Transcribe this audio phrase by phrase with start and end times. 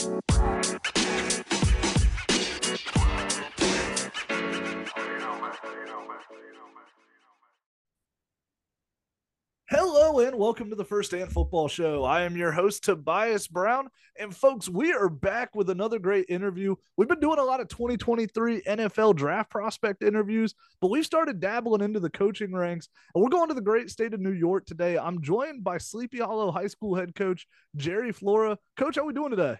[0.00, 0.20] Hello
[10.20, 12.04] and welcome to the First and Football Show.
[12.04, 13.90] I am your host, Tobias Brown.
[14.18, 16.76] And folks, we are back with another great interview.
[16.96, 21.82] We've been doing a lot of 2023 NFL draft prospect interviews, but we've started dabbling
[21.82, 22.88] into the coaching ranks.
[23.14, 24.96] And we're going to the great state of New York today.
[24.96, 27.46] I'm joined by Sleepy Hollow High School head coach
[27.76, 28.56] Jerry Flora.
[28.78, 29.58] Coach, how are we doing today?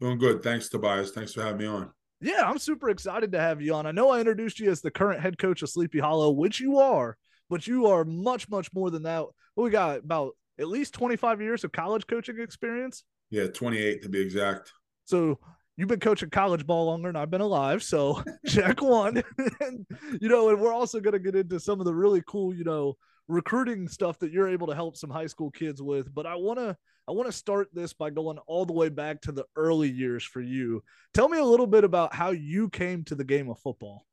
[0.00, 0.42] Doing good.
[0.42, 1.10] Thanks, Tobias.
[1.10, 1.90] Thanks for having me on.
[2.20, 3.86] Yeah, I'm super excited to have you on.
[3.86, 6.78] I know I introduced you as the current head coach of Sleepy Hollow, which you
[6.78, 7.16] are
[7.48, 9.24] but you are much, much more than that.
[9.56, 13.04] we got about at least 25 years of college coaching experience.
[13.30, 14.72] Yeah, 28 to be exact.
[15.04, 15.38] So
[15.76, 17.82] you've been coaching college ball longer than I've been alive.
[17.82, 19.22] So check one.
[19.60, 19.86] and,
[20.20, 22.64] you know, and we're also going to get into some of the really cool, you
[22.64, 22.96] know,
[23.28, 26.12] recruiting stuff that you're able to help some high school kids with.
[26.14, 29.20] But I want to, I want to start this by going all the way back
[29.22, 30.82] to the early years for you.
[31.14, 34.04] Tell me a little bit about how you came to the game of football.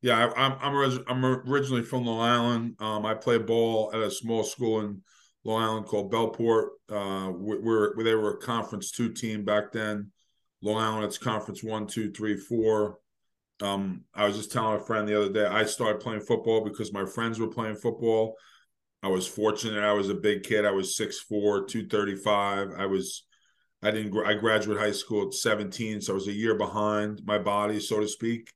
[0.00, 2.76] Yeah, I, am I'm I'm originally from Long Island.
[2.78, 5.02] Um, I played ball at a small school in
[5.42, 6.68] Long Island called Bellport.
[6.88, 10.12] Uh, we're, we're they were a Conference Two team back then.
[10.62, 12.98] Long Island, it's Conference One, Two, Three, Four.
[13.60, 15.46] Um, I was just telling a friend the other day.
[15.46, 18.36] I started playing football because my friends were playing football.
[19.02, 19.82] I was fortunate.
[19.82, 20.64] I was a big kid.
[20.64, 22.72] I was 6'4", 235.
[22.76, 23.24] I was
[23.82, 27.38] I didn't I graduated high school at 17, so I was a year behind my
[27.38, 28.52] body, so to speak.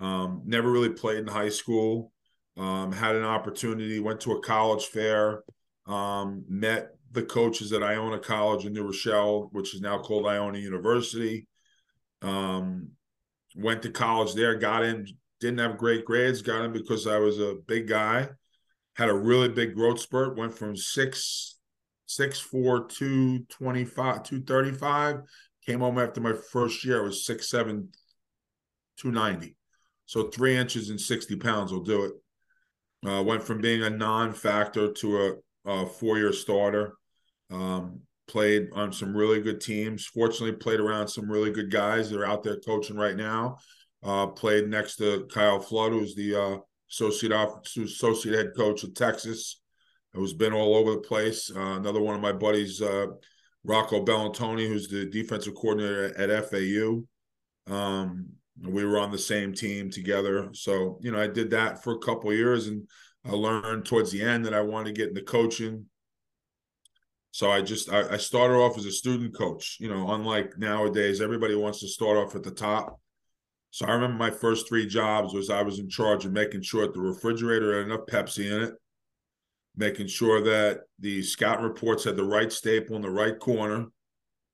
[0.00, 2.12] Um, never really played in high school.
[2.56, 5.42] Um, had an opportunity, went to a college fair,
[5.86, 10.58] um, met the coaches at Iona College in New Rochelle, which is now called Iona
[10.58, 11.46] University.
[12.20, 12.90] Um,
[13.58, 15.06] went to college there, got in,
[15.40, 18.28] didn't have great grades, got in because I was a big guy.
[18.96, 21.58] Had a really big growth spurt, went from six,
[22.06, 25.20] six, four, two, 25, 235.
[25.66, 27.90] Came home after my first year, I was six, seven,
[28.98, 29.56] 290.
[30.06, 33.08] So three inches and 60 pounds will do it.
[33.08, 36.94] Uh, went from being a non-factor to a, a four-year starter.
[37.50, 40.06] Um, played on some really good teams.
[40.06, 43.56] Fortunately, played around some really good guys that are out there coaching right now.
[44.04, 46.56] Uh, played next to Kyle Flood, who's the uh,
[46.90, 47.32] associate
[47.76, 49.60] associate head coach of Texas,
[50.12, 51.50] who's been all over the place.
[51.54, 53.06] Uh, another one of my buddies, uh,
[53.64, 57.02] Rocco Bellantoni, who's the defensive coordinator at FAU.
[57.66, 58.28] Um,
[58.66, 60.48] we were on the same team together.
[60.52, 62.88] So, you know, I did that for a couple years and
[63.24, 65.86] I learned towards the end that I wanted to get into coaching.
[67.38, 69.76] So I just I, I started off as a student coach.
[69.78, 73.00] You know, unlike nowadays, everybody wants to start off at the top.
[73.70, 76.84] So I remember my first three jobs was I was in charge of making sure
[76.84, 78.74] that the refrigerator had enough Pepsi in it,
[79.76, 83.86] making sure that the scout reports had the right staple in the right corner,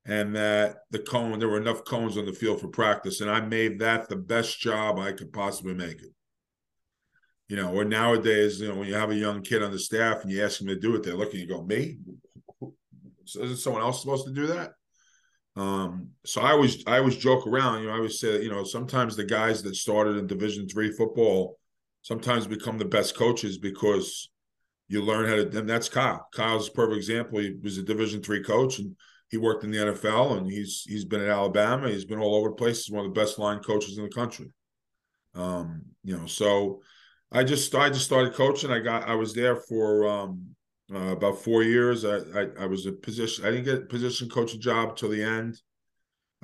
[0.04, 3.40] and that the cone there were enough cones on the field for practice and i
[3.40, 6.12] made that the best job i could possibly make it
[7.48, 10.20] you know or nowadays you know when you have a young kid on the staff
[10.22, 11.96] and you ask them to do it they're looking you go me
[13.26, 14.72] isn't someone else supposed to do that
[15.56, 18.64] um, so i always i always joke around you know i always say you know
[18.64, 21.58] sometimes the guys that started in division three football
[22.02, 24.30] sometimes become the best coaches because
[24.88, 28.22] you learn how to and that's kyle kyle's a perfect example he was a division
[28.22, 28.96] three coach and
[29.34, 31.88] he worked in the NFL and he's he's been at Alabama.
[31.88, 32.84] He's been all over the place.
[32.84, 34.52] He's one of the best line coaches in the country.
[35.34, 36.82] Um, you know, so
[37.32, 38.70] I just I just started coaching.
[38.70, 40.54] I got I was there for um,
[40.92, 42.04] uh, about four years.
[42.04, 43.44] I, I, I was a position.
[43.44, 45.60] I didn't get position coaching job till the end.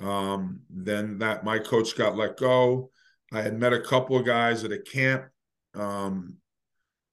[0.01, 2.91] Um, then that my coach got let go.
[3.33, 5.25] I had met a couple of guys at a camp.
[5.75, 6.37] Um,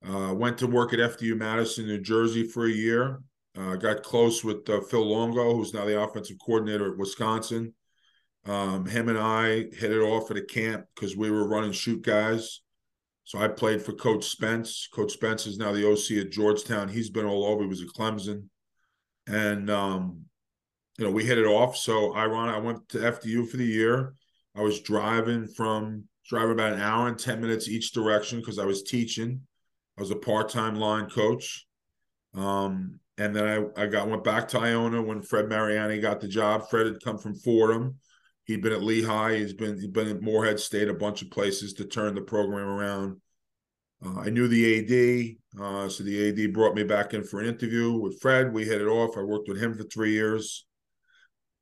[0.07, 3.21] uh, went to work at FDU Madison, New Jersey for a year.
[3.57, 7.73] Uh, got close with uh, Phil Longo, who's now the offensive coordinator at Wisconsin.
[8.45, 12.03] Um, him and I hit it off at a camp because we were running shoot
[12.03, 12.61] guys.
[13.27, 14.87] So I played for Coach Spence.
[14.89, 16.87] Coach Spence is now the OC at Georgetown.
[16.87, 17.63] He's been all over.
[17.63, 18.45] He was at Clemson,
[19.27, 20.21] and um,
[20.97, 21.75] you know we hit it off.
[21.75, 22.47] So I run.
[22.47, 24.13] I went to FDU for the year.
[24.55, 28.65] I was driving from driving about an hour and ten minutes each direction because I
[28.65, 29.41] was teaching.
[29.97, 31.65] I was a part time line coach.
[32.33, 36.29] Um, and then I, I got went back to Iona when Fred Mariani got the
[36.29, 36.69] job.
[36.69, 37.97] Fred had come from Fordham.
[38.45, 39.35] He'd been at Lehigh.
[39.35, 42.69] He's been he'd been at Morehead State, a bunch of places to turn the program
[42.69, 43.19] around.
[44.05, 47.47] Uh, I knew the AD, uh, so the AD brought me back in for an
[47.47, 48.53] interview with Fred.
[48.53, 49.17] We hit it off.
[49.17, 50.65] I worked with him for three years.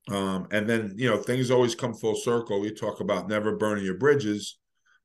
[0.10, 2.60] Um, and then, you know, things always come full circle.
[2.60, 4.58] We talk about never burning your bridges.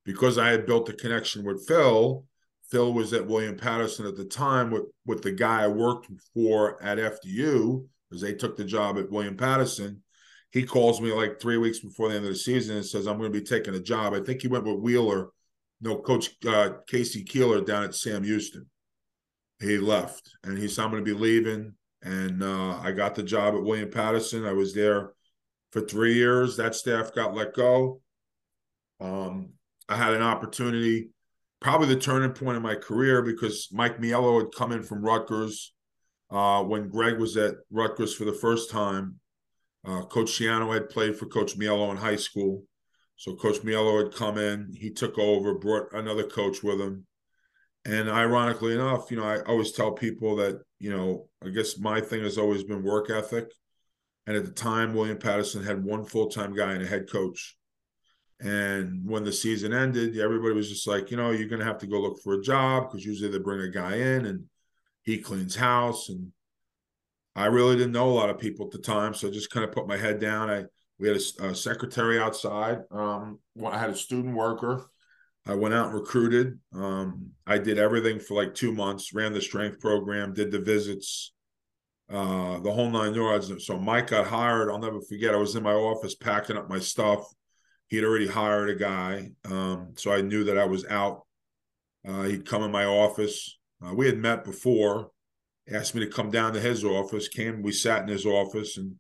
[0.05, 2.25] Because I had built a connection with Phil,
[2.71, 6.82] Phil was at William Paterson at the time with, with the guy I worked for
[6.82, 10.03] at FDU, because they took the job at William Paterson.
[10.53, 13.19] he calls me like three weeks before the end of the season and says, I'm
[13.19, 14.15] going to be taking a job.
[14.15, 15.29] I think he went with Wheeler,
[15.81, 17.25] no, Coach uh, K.C.
[17.25, 18.67] Keeler down at Sam Houston.
[19.61, 21.75] He left and he said, I'm going to be leaving.
[22.03, 24.47] And uh, I got the job at William Paterson.
[24.47, 25.12] I was there
[25.71, 26.56] for three years.
[26.56, 28.00] That staff got let go.
[29.00, 29.50] Um,
[29.88, 31.11] I had an opportunity,
[31.61, 35.75] probably the turning point in my career because Mike Miello had come in from Rutgers
[36.31, 39.17] uh, when Greg was at Rutgers for the first time.
[39.87, 42.65] Uh, Coach Schiano had played for Coach Miello in high school.
[43.20, 47.05] So Coach Miello had come in, he took over, brought another coach with him.
[47.84, 52.00] And ironically enough, you know, I always tell people that, you know, I guess my
[52.00, 53.52] thing has always been work ethic.
[54.26, 57.58] And at the time, William Paterson had one full time guy and a head coach.
[58.40, 61.81] And when the season ended, everybody was just like, you know, you're going to have
[61.81, 64.44] to go look for a job because usually they bring a guy in and
[65.02, 66.08] he cleans house.
[66.08, 66.32] And
[67.37, 69.12] I really didn't know a lot of people at the time.
[69.12, 70.49] So I just kind of put my head down.
[70.49, 70.64] I,
[71.00, 72.82] we had a, a secretary outside.
[72.91, 74.87] Um, I had a student worker.
[75.47, 76.58] I went out and recruited.
[76.75, 81.32] Um, I did everything for like two months, ran the strength program, did the visits,
[82.11, 83.50] uh, the whole nine yards.
[83.67, 84.70] So Mike got hired.
[84.70, 85.35] I'll never forget.
[85.35, 87.25] I was in my office packing up my stuff
[87.91, 89.32] he'd already hired a guy.
[89.44, 91.26] Um, so I knew that I was out.
[92.08, 93.58] Uh, he'd come in my office.
[93.85, 95.11] Uh, we had met before,
[95.70, 98.94] asked me to come down to his office, came, we sat in his office, and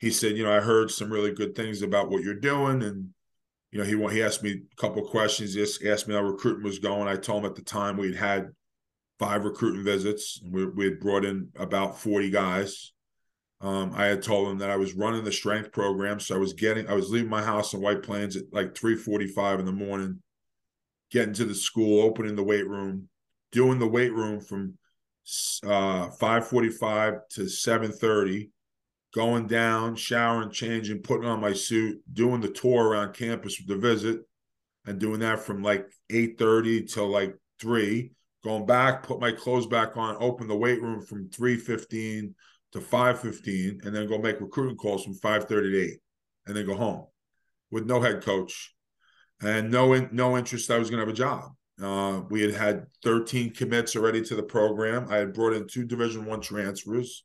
[0.00, 2.82] he said, You know, I heard some really good things about what you're doing.
[2.82, 3.10] And,
[3.70, 6.64] you know, he, he asked me a couple questions, he just asked me how recruiting
[6.64, 7.06] was going.
[7.06, 8.48] I told him at the time we'd had
[9.18, 12.92] five recruiting visits, we, we had brought in about 40 guys.
[13.60, 16.54] Um, I had told him that I was running the strength program, so I was
[16.54, 19.72] getting, I was leaving my house in White Plains at like three forty-five in the
[19.72, 20.22] morning,
[21.10, 23.10] getting to the school, opening the weight room,
[23.52, 24.78] doing the weight room from
[25.66, 28.48] uh, five forty-five to seven thirty,
[29.12, 33.76] going down, showering, changing, putting on my suit, doing the tour around campus with the
[33.76, 34.20] visit,
[34.86, 38.12] and doing that from like eight thirty till like three.
[38.42, 42.34] Going back, put my clothes back on, open the weight room from three fifteen
[42.72, 45.98] to 5.15 and then go make recruiting calls from 5.30 to 8
[46.46, 47.06] and then go home
[47.70, 48.74] with no head coach
[49.42, 51.52] and no in, no interest I was going to have a job.
[51.82, 55.06] Uh, we had had 13 commits already to the program.
[55.10, 57.24] I had brought in two Division One transfers.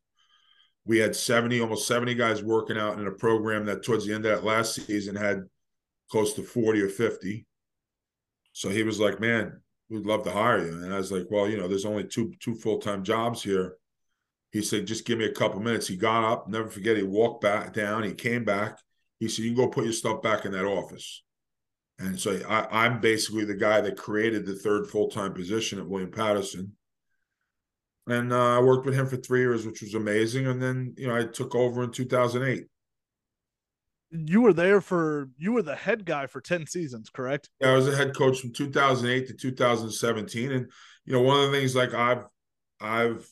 [0.85, 4.25] We had 70, almost 70 guys working out in a program that towards the end
[4.25, 5.43] of that last season had
[6.11, 7.45] close to 40 or 50.
[8.53, 9.59] So he was like, "Man,
[9.89, 12.33] we'd love to hire you." And I was like, "Well, you know, there's only two
[12.39, 13.77] two full time jobs here."
[14.51, 15.85] He said, just give me a couple minutes.
[15.85, 18.79] He got up, never forget, he walked back down, he came back.
[19.19, 21.23] He said, You can go put your stuff back in that office.
[21.99, 25.88] And so I, I'm basically the guy that created the third full time position at
[25.88, 26.73] William Paterson.
[28.07, 30.47] And uh, I worked with him for three years, which was amazing.
[30.47, 32.65] And then, you know, I took over in 2008.
[34.11, 37.49] You were there for, you were the head guy for 10 seasons, correct?
[37.59, 40.51] Yeah, I was a head coach from 2008 to 2017.
[40.51, 40.71] And,
[41.05, 42.25] you know, one of the things like I've,
[42.79, 43.27] I've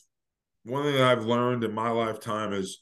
[0.64, 2.78] one thing that I've learned in my lifetime is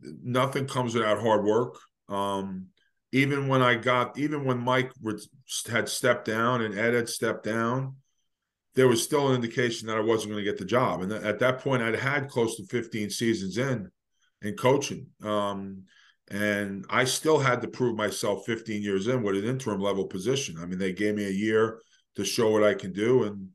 [0.00, 1.78] nothing comes without hard work.
[2.08, 2.68] Um,
[3.12, 4.92] even when I got, even when Mike
[5.68, 7.96] had stepped down and Ed had stepped down,
[8.74, 11.02] there was still an indication that I wasn't going to get the job.
[11.02, 13.90] And at that point, I'd had close to 15 seasons in
[14.42, 15.06] in coaching.
[15.22, 15.84] Um,
[16.30, 20.56] and I still had to prove myself 15 years in with an interim level position.
[20.58, 21.80] I mean, they gave me a year
[22.16, 23.24] to show what I can do.
[23.24, 23.48] And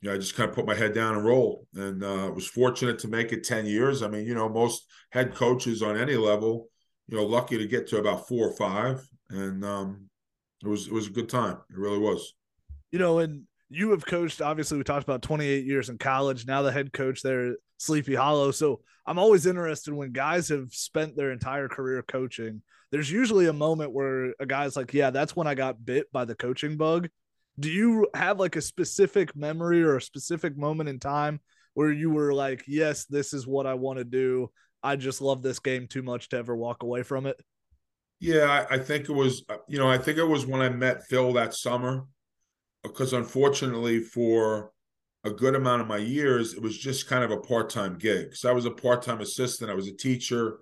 [0.00, 2.46] you know, I just kind of put my head down and rolled, and uh, was
[2.46, 4.02] fortunate to make it ten years.
[4.02, 6.68] I mean, you know, most head coaches on any level,
[7.08, 10.08] you know, lucky to get to about four or five, and um,
[10.62, 11.58] it was it was a good time.
[11.70, 12.32] It really was.
[12.92, 14.40] You know, and you have coached.
[14.40, 16.46] Obviously, we talked about twenty eight years in college.
[16.46, 18.50] Now the head coach there, Sleepy Hollow.
[18.50, 22.62] So I'm always interested when guys have spent their entire career coaching.
[22.90, 26.24] There's usually a moment where a guy's like, "Yeah, that's when I got bit by
[26.24, 27.08] the coaching bug."
[27.58, 31.40] do you have like a specific memory or a specific moment in time
[31.74, 34.50] where you were like, yes, this is what I want to do.
[34.82, 37.40] I just love this game too much to ever walk away from it?
[38.20, 40.68] Yeah, I, I think it was, uh, you know, I think it was when I
[40.68, 42.04] met Phil that summer,
[42.82, 44.72] because unfortunately, for
[45.24, 48.34] a good amount of my years, it was just kind of a part time gig.
[48.34, 50.58] So I was a part time assistant, I was a teacher,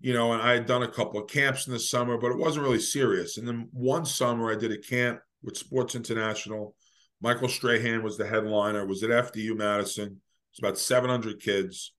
[0.00, 2.38] you know, and I had done a couple of camps in the summer, but it
[2.38, 3.38] wasn't really serious.
[3.38, 6.74] And then one summer, I did a camp with Sports International.
[7.20, 8.86] Michael Strahan was the headliner.
[8.86, 10.20] Was at FDU Madison.
[10.50, 11.92] It's about 700 kids.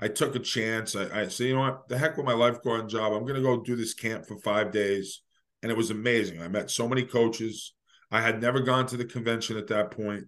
[0.00, 0.96] I took a chance.
[0.96, 1.88] I, I said, you know what?
[1.88, 3.12] The heck with my lifeguard job.
[3.12, 5.20] I'm going to go do this camp for five days.
[5.62, 6.40] And it was amazing.
[6.40, 7.74] I met so many coaches.
[8.10, 10.24] I had never gone to the convention at that point.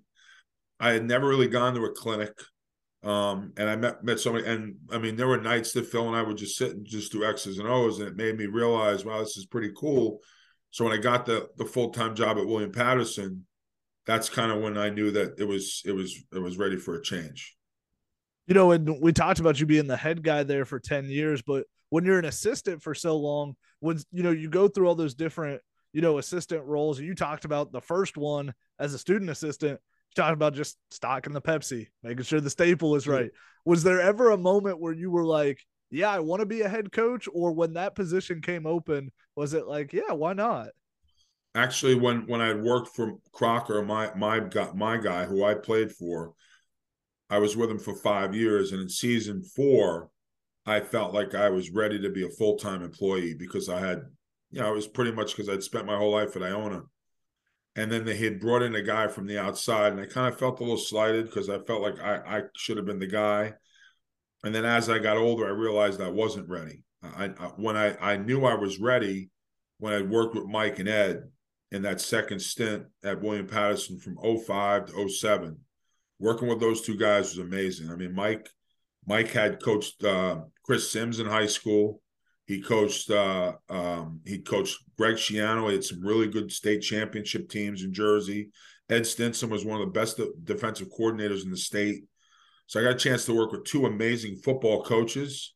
[0.79, 2.33] I had never really gone to a clinic.
[3.05, 6.17] Um, and I met met somebody, and I mean, there were nights that Phil and
[6.17, 9.05] I would just sit and just do X's and O's, and it made me realize,
[9.05, 10.21] wow, this is pretty cool.
[10.71, 13.45] So when I got the the full time job at William Paterson,
[14.07, 16.95] that's kind of when I knew that it was it was it was ready for
[16.95, 17.57] a change.
[18.47, 21.43] You know, and we talked about you being the head guy there for ten years,
[21.43, 24.95] but when you're an assistant for so long, when you know you go through all
[24.95, 25.61] those different
[25.93, 30.15] you know assistant roles, you talked about the first one as a student assistant You
[30.23, 33.31] talked about just stocking the Pepsi, making sure the staple is right.
[33.65, 36.69] Was there ever a moment where you were like, yeah, I want to be a
[36.69, 37.29] head coach?
[37.33, 40.69] Or when that position came open, was it like, yeah, why not?
[41.55, 44.41] Actually, when when I worked for Crocker, my my
[44.75, 46.33] my guy who I played for,
[47.29, 50.09] I was with him for five years, and in season four,
[50.65, 54.03] I felt like I was ready to be a full time employee because I had,
[54.53, 56.83] you know, it was pretty much because I'd spent my whole life at Iona
[57.75, 60.39] and then they had brought in a guy from the outside, and I kind of
[60.39, 63.55] felt a little slighted because I felt like I, I should have been the guy.
[64.45, 66.85] And then as I got older, I realized I wasn't ready.
[67.03, 69.31] I, I when I, I knew I was ready
[69.79, 71.23] when I worked with Mike and Ed
[71.71, 75.57] in that second stint at William Paterson from 05 to 07.
[76.19, 77.91] Working with those two guys was amazing.
[77.91, 78.49] I mean, Mike
[79.07, 82.01] Mike had coached uh, Chris Sims in high school.
[82.47, 85.69] He coached uh, um, he coached Greg Schiano.
[85.69, 88.51] He had some really good state championship teams in Jersey.
[88.91, 92.05] Ed Stinson was one of the best defensive coordinators in the state.
[92.67, 95.55] So I got a chance to work with two amazing football coaches,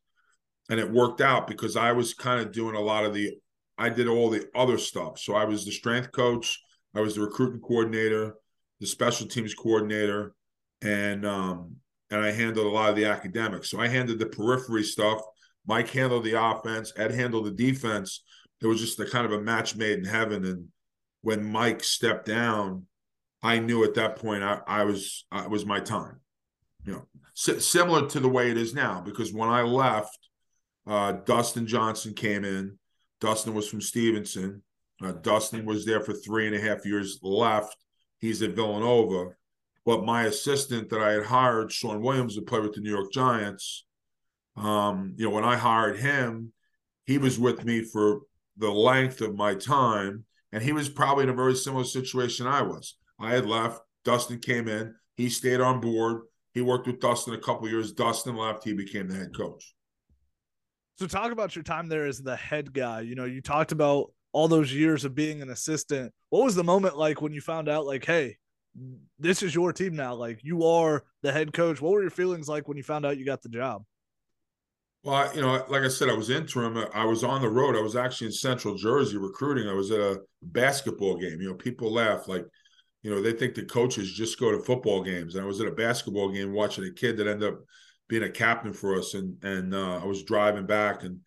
[0.69, 3.33] and it worked out because I was kind of doing a lot of the
[3.77, 5.19] I did all the other stuff.
[5.19, 6.59] So I was the strength coach,
[6.95, 8.35] I was the recruiting coordinator,
[8.79, 10.33] the special teams coordinator,
[10.81, 11.75] and um,
[12.09, 13.69] and I handled a lot of the academics.
[13.69, 15.21] So I handled the periphery stuff
[15.67, 18.23] Mike handled the offense, Ed handled the defense.
[18.61, 20.45] It was just the kind of a match made in heaven.
[20.45, 20.67] And
[21.21, 22.85] when Mike stepped down,
[23.43, 26.21] I knew at that point I, I was it was my time.
[26.85, 27.07] You know,
[27.37, 30.17] S- similar to the way it is now, because when I left,
[30.87, 32.79] uh, Dustin Johnson came in.
[33.19, 34.63] Dustin was from Stevenson.
[35.03, 37.19] Uh, Dustin was there for three and a half years.
[37.21, 37.75] Left.
[38.19, 39.31] He's at Villanova.
[39.85, 43.11] But my assistant that I had hired, Sean Williams, to play with the New York
[43.11, 43.85] Giants,
[44.57, 46.51] um, you know, when I hired him,
[47.05, 48.21] he was with me for
[48.57, 52.63] the length of my time, and he was probably in a very similar situation I
[52.63, 52.95] was.
[53.19, 53.81] I had left.
[54.03, 54.95] Dustin came in.
[55.15, 56.23] He stayed on board.
[56.53, 57.91] He worked with Dustin a couple years.
[57.91, 58.63] Dustin left.
[58.63, 59.75] He became the head coach.
[60.95, 63.01] So, talk about your time there as the head guy.
[63.01, 66.11] You know, you talked about all those years of being an assistant.
[66.29, 68.37] What was the moment like when you found out, like, hey,
[69.19, 70.15] this is your team now?
[70.15, 71.79] Like, you are the head coach.
[71.79, 73.83] What were your feelings like when you found out you got the job?
[75.07, 76.77] Well, you know, like I said, I was interim.
[76.93, 77.77] I was on the road.
[77.77, 79.69] I was actually in Central Jersey recruiting.
[79.69, 81.39] I was at a basketball game.
[81.39, 82.45] You know, people laugh like,
[83.03, 85.35] you know, they think the coaches just go to football games.
[85.35, 87.59] And I was at a basketball game watching a kid that ended up
[88.09, 89.13] being a captain for us.
[89.13, 91.21] And and uh, I was driving back, and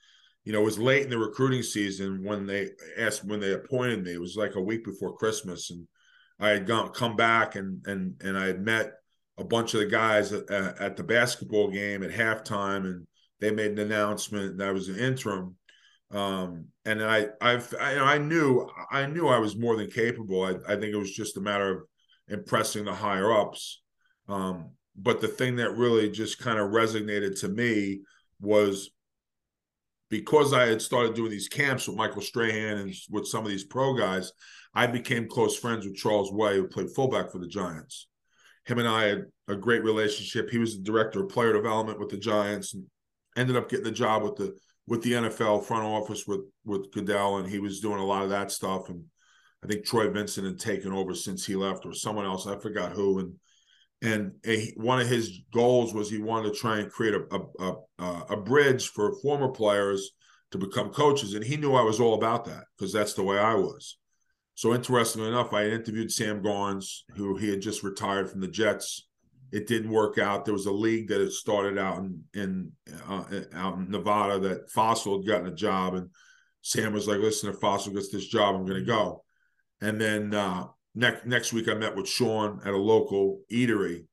[0.44, 2.68] you know, it was late in the recruiting season when they
[2.98, 4.12] asked when they appointed me.
[4.12, 5.88] It was like a week before Christmas, and
[6.38, 8.92] I had gone come back and and and I had met
[9.38, 13.06] a bunch of the guys at, at the basketball game at halftime and
[13.40, 15.56] they made an announcement that I was an interim.
[16.10, 20.42] Um, and I, I've, I, I, knew, I knew I was more than capable.
[20.42, 21.82] I, I, think it was just a matter of
[22.28, 23.80] impressing the higher ups.
[24.28, 28.00] Um, but the thing that really just kind of resonated to me
[28.40, 28.90] was
[30.10, 33.64] because I had started doing these camps with Michael Strahan and with some of these
[33.64, 34.32] pro guys,
[34.74, 38.08] I became close friends with Charles Way, who played fullback for the Giants.
[38.64, 40.50] Him and I had a great relationship.
[40.50, 42.74] He was the director of player development with the Giants,
[43.40, 44.56] ended up getting the job with the
[44.86, 48.30] with the NFL front office with with Goodell, and he was doing a lot of
[48.30, 48.88] that stuff.
[48.88, 49.04] And
[49.64, 52.46] I think Troy Vincent had taken over since he left, or someone else.
[52.46, 53.18] I forgot who.
[53.20, 53.34] And
[54.02, 57.74] and a, one of his goals was he wanted to try and create a a,
[57.98, 60.10] a, a bridge for former players
[60.52, 63.38] to become coaches, and he knew I was all about that because that's the way
[63.38, 63.96] I was.
[64.54, 69.06] So interestingly enough, I interviewed Sam Garnes, who he had just retired from the Jets
[69.52, 70.44] it didn't work out.
[70.44, 72.72] There was a league that had started out in in
[73.08, 76.10] uh, out in Nevada that Fassel had gotten a job, and
[76.62, 79.24] Sam was like, "Listen, if Fassel gets this job, I'm going to go."
[79.80, 84.04] And then uh, next next week, I met with Sean at a local eatery,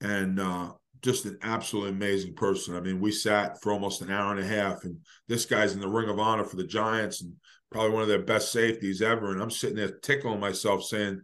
[0.00, 2.74] and uh, just an absolutely amazing person.
[2.74, 5.80] I mean, we sat for almost an hour and a half, and this guy's in
[5.80, 7.34] the Ring of Honor for the Giants, and
[7.70, 9.32] probably one of their best safeties ever.
[9.32, 11.20] And I'm sitting there tickling myself, saying,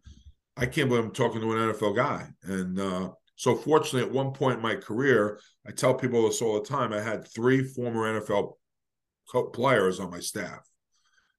[0.57, 4.33] "I can't believe I'm talking to an NFL guy." And uh, so fortunately, at one
[4.33, 6.93] point in my career, I tell people this all the time.
[6.93, 8.53] I had three former NFL
[9.53, 10.61] players on my staff.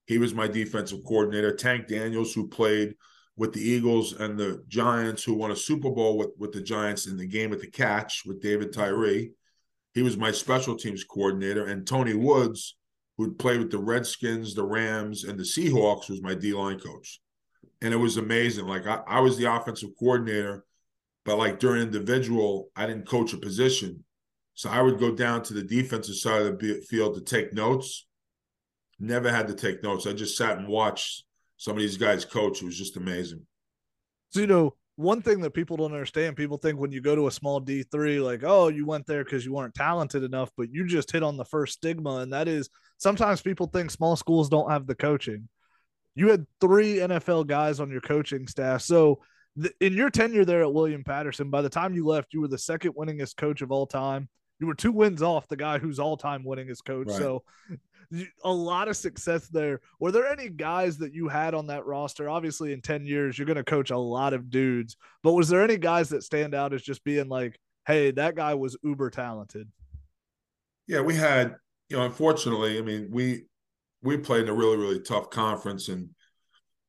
[0.06, 1.54] He was my defensive coordinator.
[1.54, 2.94] Tank Daniels, who played
[3.36, 7.06] with the Eagles and the Giants, who won a Super Bowl with, with the Giants
[7.06, 9.32] in the game at the catch with David Tyree.
[9.94, 11.66] He was my special teams coordinator.
[11.66, 12.76] And Tony Woods,
[13.16, 17.20] who'd played with the Redskins, the Rams, and the Seahawks, was my D line coach.
[17.82, 18.66] And it was amazing.
[18.66, 20.64] Like I, I was the offensive coordinator,
[21.26, 24.04] but like during individual, I didn't coach a position.
[24.54, 28.06] So I would go down to the defensive side of the field to take notes.
[28.98, 30.06] Never had to take notes.
[30.06, 31.24] I just sat and watched
[31.58, 32.62] some of these guys coach.
[32.62, 33.44] It was just amazing.
[34.30, 37.26] So, you know, one thing that people don't understand, people think when you go to
[37.26, 40.86] a small D3, like, oh, you went there because you weren't talented enough, but you
[40.86, 42.18] just hit on the first stigma.
[42.18, 45.48] And that is sometimes people think small schools don't have the coaching.
[46.14, 48.80] You had three NFL guys on your coaching staff.
[48.80, 49.20] So,
[49.80, 52.58] in your tenure there at William Paterson, by the time you left, you were the
[52.58, 54.28] second winningest coach of all time.
[54.58, 57.08] You were two wins off the guy who's all time winningest coach.
[57.08, 57.18] Right.
[57.18, 57.42] So
[58.44, 59.80] a lot of success there.
[60.00, 62.28] Were there any guys that you had on that roster?
[62.28, 65.62] Obviously, in 10 years, you're going to coach a lot of dudes, but was there
[65.62, 69.68] any guys that stand out as just being like, hey, that guy was uber talented?
[70.86, 71.56] Yeah, we had,
[71.88, 73.44] you know, unfortunately, I mean, we,
[74.02, 76.10] we played in a really, really tough conference and,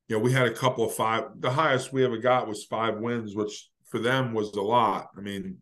[0.08, 2.98] you know, we had a couple of five, the highest we ever got was five
[2.98, 5.08] wins, which for them was a lot.
[5.16, 5.58] I mean,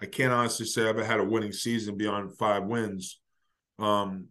[0.00, 3.18] I can't honestly say I've had a winning season beyond five wins.
[3.78, 4.28] Um,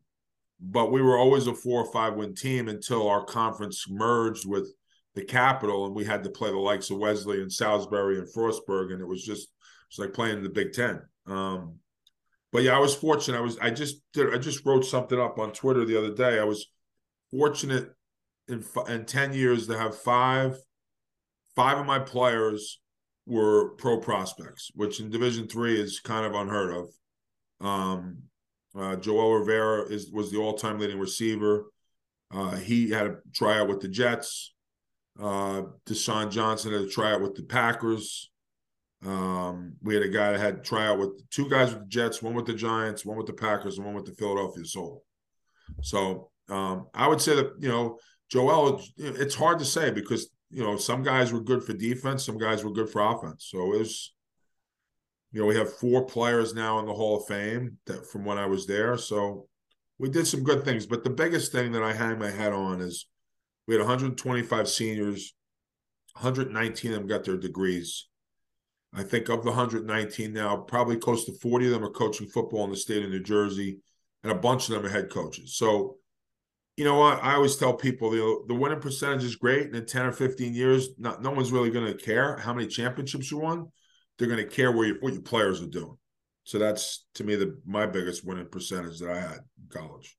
[0.60, 4.72] but we were always a four or five win team until our conference merged with
[5.16, 8.92] the capital and we had to play the likes of Wesley and Salisbury and Frostburg
[8.92, 9.50] and it was just
[9.90, 11.02] it's like playing in the Big Ten.
[11.28, 11.76] Um,
[12.52, 13.38] but yeah, I was fortunate.
[13.38, 16.40] I was I just did I just wrote something up on Twitter the other day.
[16.40, 16.68] I was
[17.32, 17.90] fortunate
[18.48, 20.58] in in ten years to have five
[21.56, 22.80] five of my players
[23.26, 26.90] were pro prospects, which in Division three is kind of unheard of.
[27.66, 28.24] Um,
[28.78, 31.66] uh, Joel Rivera is was the all-time leading receiver.
[32.32, 34.54] Uh, he had a tryout with the Jets.
[35.20, 38.32] Uh, Deshaun Johnson had a tryout with the Packers.
[39.06, 42.34] Um, we had a guy that had tryout with two guys with the Jets, one
[42.34, 45.04] with the Giants, one with the Packers, and one with the Philadelphia Soul.
[45.82, 48.82] So um, I would say that you know Joel.
[48.98, 52.64] It's hard to say because you know some guys were good for defense, some guys
[52.64, 53.48] were good for offense.
[53.50, 54.14] So it was
[55.36, 58.38] you know, we have four players now in the Hall of Fame that from when
[58.38, 58.98] I was there.
[58.98, 59.50] So
[59.98, 60.86] we did some good things.
[60.86, 63.06] But the biggest thing that I hang my hat on is
[63.68, 65.34] we had 125 seniors,
[66.14, 68.08] 119 of them got their degrees.
[68.94, 72.64] I think of the 119 now, probably close to 40 of them are coaching football
[72.64, 73.80] in the state of New Jersey,
[74.24, 75.58] and a bunch of them are head coaches.
[75.58, 75.98] So,
[76.78, 77.24] you know what?
[77.24, 80.54] I always tell people the the winning percentage is great, and in 10 or 15
[80.54, 83.68] years, not, no one's really going to care how many championships you won
[84.18, 85.98] they're going to care where you, what your players are doing.
[86.44, 90.16] So that's to me the my biggest winning percentage that I had in college.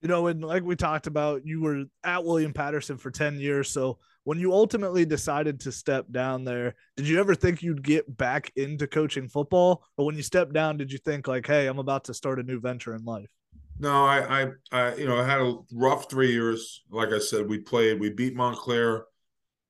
[0.00, 3.70] You know, and like we talked about, you were at William Paterson for 10 years.
[3.70, 8.16] So when you ultimately decided to step down there, did you ever think you'd get
[8.16, 9.84] back into coaching football?
[9.96, 12.42] Or when you stepped down, did you think like, hey, I'm about to start a
[12.42, 13.30] new venture in life?
[13.82, 16.84] No, I, I, I you know, I had a rough three years.
[16.88, 19.06] Like I said, we played, we beat Montclair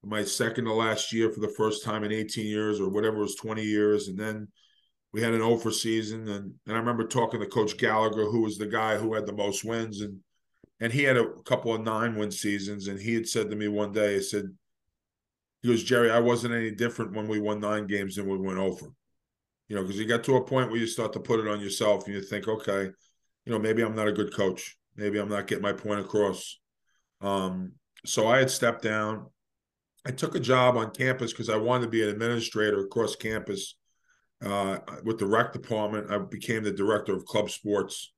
[0.05, 3.22] my second to last year for the first time in 18 years or whatever it
[3.22, 4.09] was 20 years.
[4.09, 4.48] And then
[5.14, 6.29] we had an over season.
[6.29, 9.33] And, and I remember talking to coach Gallagher who was the guy who had the
[9.33, 10.03] most wins.
[10.03, 10.18] And
[10.79, 12.88] and he had a couple of nine win seasons.
[12.88, 14.44] And he had said to me one day he said
[15.62, 18.59] he goes Jerry I wasn't any different when we won nine games than we went
[18.59, 18.88] over.
[19.68, 21.62] You know because you got to a point where you start to put it on
[21.62, 22.90] yourself and you think okay
[23.44, 26.59] you know maybe I'm not a good coach maybe I'm not getting my point across
[27.20, 27.72] um
[28.05, 29.26] so I had stepped down
[30.05, 33.76] I took a job on campus because I wanted to be an administrator across campus
[34.44, 36.11] uh, with the rec department.
[36.11, 38.12] I became the director of club sports.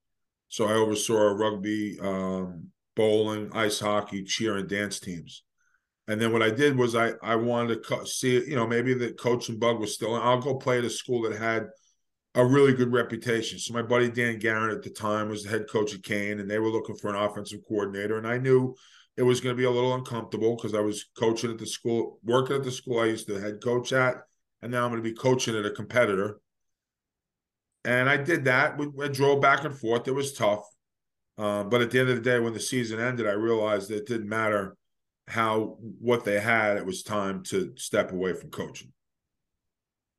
[0.48, 5.42] So I oversaw rugby, um, bowling, ice hockey, cheer, and dance teams.
[6.06, 8.94] And then what I did was I I wanted to co- see, you know, maybe
[8.94, 10.14] the coaching bug was still.
[10.14, 11.66] I'll go play at a school that had
[12.34, 13.58] a really good reputation.
[13.58, 16.50] So my buddy Dan Garrett at the time was the head coach at Kean, and
[16.50, 18.18] they were looking for an offensive coordinator.
[18.18, 18.74] And I knew
[19.16, 22.18] it was going to be a little uncomfortable because I was coaching at the school,
[22.24, 24.16] working at the school I used to head coach at,
[24.62, 26.40] and now I'm going to be coaching at a competitor.
[27.84, 28.78] And I did that.
[28.78, 30.08] We, drove back and forth.
[30.08, 30.64] It was tough.
[31.36, 33.98] Uh, but at the end of the day, when the season ended, I realized that
[33.98, 34.76] it didn't matter
[35.28, 36.76] how what they had.
[36.76, 38.92] It was time to step away from coaching.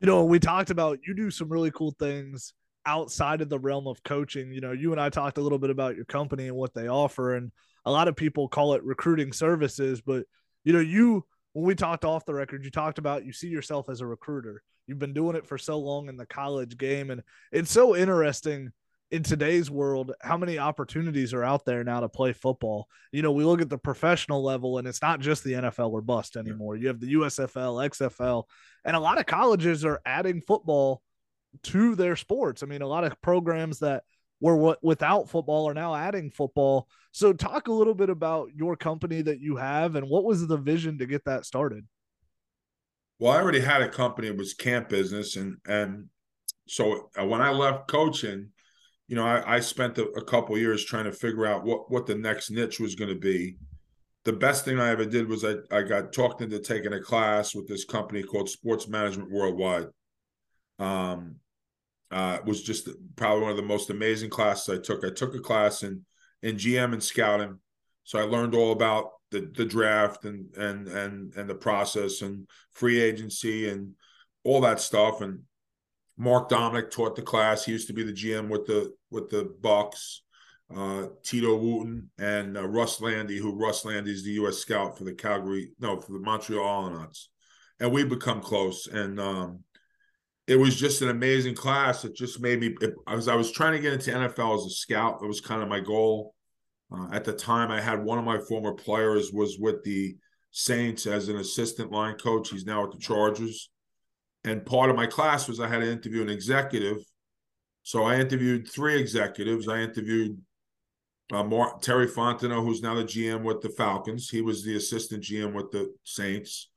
[0.02, 2.54] You know, we talked about you do some really cool things
[2.86, 4.52] outside of the realm of coaching.
[4.52, 6.88] You know, you and I talked a little bit about your company and what they
[6.88, 7.52] offer, and
[7.86, 10.26] a lot of people call it recruiting services, but
[10.64, 13.90] you know, you when we talked off the record, you talked about you see yourself
[13.90, 14.62] as a recruiter.
[14.88, 18.72] You've been doing it for so long in the college game, and it's so interesting
[19.12, 22.88] in today's world, how many opportunities are out there now to play football?
[23.12, 26.02] You know, we look at the professional level and it's not just the NFL or
[26.02, 26.76] bust anymore.
[26.76, 28.44] You have the USFL, XFL,
[28.84, 31.02] and a lot of colleges are adding football
[31.64, 32.64] to their sports.
[32.64, 34.04] I mean, a lot of programs that
[34.42, 36.88] were without football are now adding football.
[37.12, 40.58] So, talk a little bit about your company that you have and what was the
[40.58, 41.86] vision to get that started?
[43.20, 46.10] Well, I already had a company; it was camp business, and and
[46.68, 48.50] so uh, when I left coaching,
[49.08, 52.06] you know, I, I spent a, a couple years trying to figure out what what
[52.06, 53.58] the next niche was going to be.
[54.24, 57.54] The best thing I ever did was I, I got talked into taking a class
[57.54, 59.88] with this company called Sports Management Worldwide.
[60.80, 61.36] Um,
[62.12, 65.04] uh, was just probably one of the most amazing classes I took.
[65.04, 66.06] I took a class in
[66.42, 67.60] in GM and scouting,
[68.04, 72.48] so I learned all about the the draft and and and and the process and
[72.72, 73.94] free agency and
[74.44, 75.22] all that stuff.
[75.22, 75.42] And
[76.18, 77.66] Mark Dominik taught the class.
[77.66, 80.22] He used to be the GM with the with the Bucks.
[80.76, 84.58] Uh, Tito Wooten and uh, Russ Lande, who Russ Lande is the U.S.
[84.58, 87.26] scout for the Calgary, no, for the Montreal Alouettes,
[87.80, 88.88] and we become close.
[88.88, 89.60] And um,
[90.48, 92.04] it was just an amazing class.
[92.04, 92.76] It just made me.
[92.82, 95.62] It, as I was trying to get into NFL as a scout, it was kind
[95.62, 96.34] of my goal.
[96.92, 100.16] Uh, at the time, I had one of my former players was with the
[100.50, 102.50] Saints as an assistant line coach.
[102.50, 103.70] He's now at the Chargers
[104.46, 106.98] and part of my class was I had to interview an executive.
[107.82, 109.68] So I interviewed three executives.
[109.68, 110.40] I interviewed
[111.34, 114.30] uh, Mar- Terry Fontenot, who's now the GM with the Falcons.
[114.30, 116.70] He was the assistant GM with the Saints.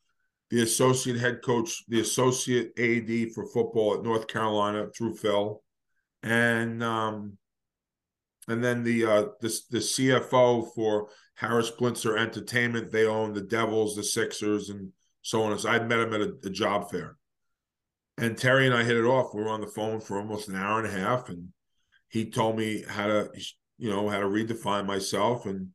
[0.50, 5.62] The associate head coach, the associate AD for football at North Carolina through Phil,
[6.22, 7.36] and um,
[8.48, 12.90] and then the uh, the the CFO for Harris Blitzer Entertainment.
[12.90, 15.58] They own the Devils, the Sixers, and so on.
[15.58, 17.18] So I met him at a, a job fair
[18.18, 19.34] and Terry and I hit it off.
[19.34, 21.48] We were on the phone for almost an hour and a half, and
[22.08, 23.30] he told me how to,
[23.78, 25.68] you know, how to redefine myself, and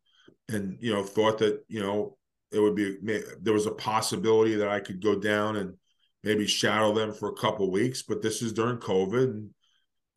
[0.49, 2.17] and you know, thought that you know
[2.51, 2.97] it would be
[3.41, 5.75] there was a possibility that I could go down and
[6.23, 9.49] maybe shadow them for a couple weeks, but this is during COVID, and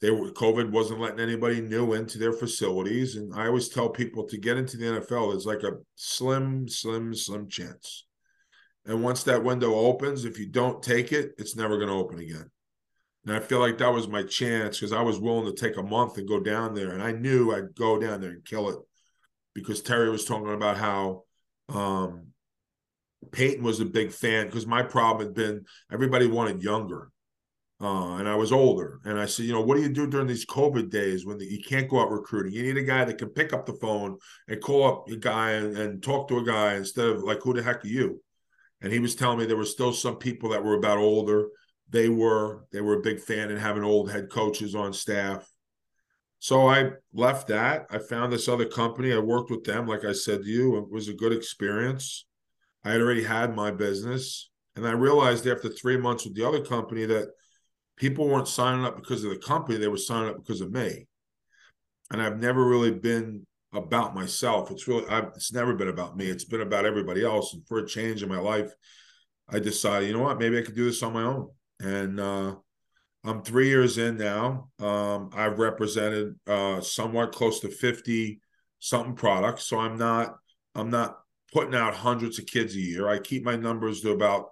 [0.00, 4.24] they were COVID wasn't letting anybody new into their facilities, and I always tell people
[4.24, 8.05] to get into the NFL, there's like a slim, slim, slim chance
[8.86, 12.18] and once that window opens, if you don't take it, it's never going to open
[12.18, 12.50] again.
[13.26, 15.82] And I feel like that was my chance because I was willing to take a
[15.82, 16.92] month and go down there.
[16.92, 18.78] And I knew I'd go down there and kill it
[19.54, 21.24] because Terry was talking about how
[21.68, 22.28] um,
[23.32, 27.10] Peyton was a big fan because my problem had been everybody wanted younger.
[27.78, 29.00] Uh, and I was older.
[29.04, 31.44] And I said, you know, what do you do during these COVID days when the,
[31.44, 32.52] you can't go out recruiting?
[32.52, 34.16] You need a guy that can pick up the phone
[34.48, 37.52] and call up a guy and, and talk to a guy instead of like, who
[37.52, 38.22] the heck are you?
[38.80, 41.48] And he was telling me there were still some people that were about older.
[41.88, 45.48] They were they were a big fan and having old head coaches on staff.
[46.38, 47.86] So I left that.
[47.90, 49.12] I found this other company.
[49.12, 50.76] I worked with them, like I said to you.
[50.76, 52.26] It was a good experience.
[52.84, 56.60] I had already had my business, and I realized after three months with the other
[56.60, 57.30] company that
[57.96, 61.06] people weren't signing up because of the company; they were signing up because of me.
[62.10, 64.70] And I've never really been about myself.
[64.70, 66.26] It's really I've, it's never been about me.
[66.26, 67.54] It's been about everybody else.
[67.54, 68.72] And for a change in my life,
[69.48, 71.50] I decided, you know what, maybe I could do this on my own.
[71.80, 72.56] And uh,
[73.24, 74.70] I'm three years in now.
[74.80, 78.40] Um, I've represented uh, somewhat close to fifty
[78.78, 79.64] something products.
[79.64, 80.36] So I'm not
[80.74, 81.18] I'm not
[81.52, 83.08] putting out hundreds of kids a year.
[83.08, 84.50] I keep my numbers to about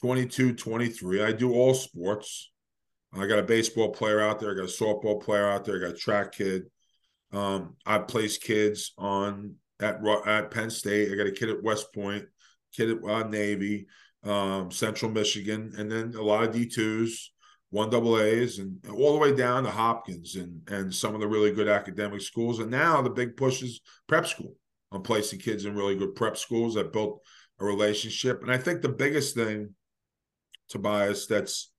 [0.00, 1.22] 22, 23.
[1.22, 2.50] I do all sports.
[3.12, 4.52] I got a baseball player out there.
[4.52, 5.76] I got a softball player out there.
[5.76, 6.64] I got a track kid.
[7.32, 11.12] Um, I placed kids on at at Penn State.
[11.12, 12.24] I got a kid at West Point,
[12.74, 13.86] kid at uh, Navy,
[14.24, 17.32] um, Central Michigan, and then a lot of D twos,
[17.70, 21.28] one double A's, and all the way down to Hopkins and and some of the
[21.28, 22.58] really good academic schools.
[22.58, 24.54] And now the big push is prep school.
[24.90, 27.20] I'm placing kids in really good prep schools that built
[27.60, 28.42] a relationship.
[28.42, 29.74] And I think the biggest thing,
[30.68, 31.70] Tobias, that's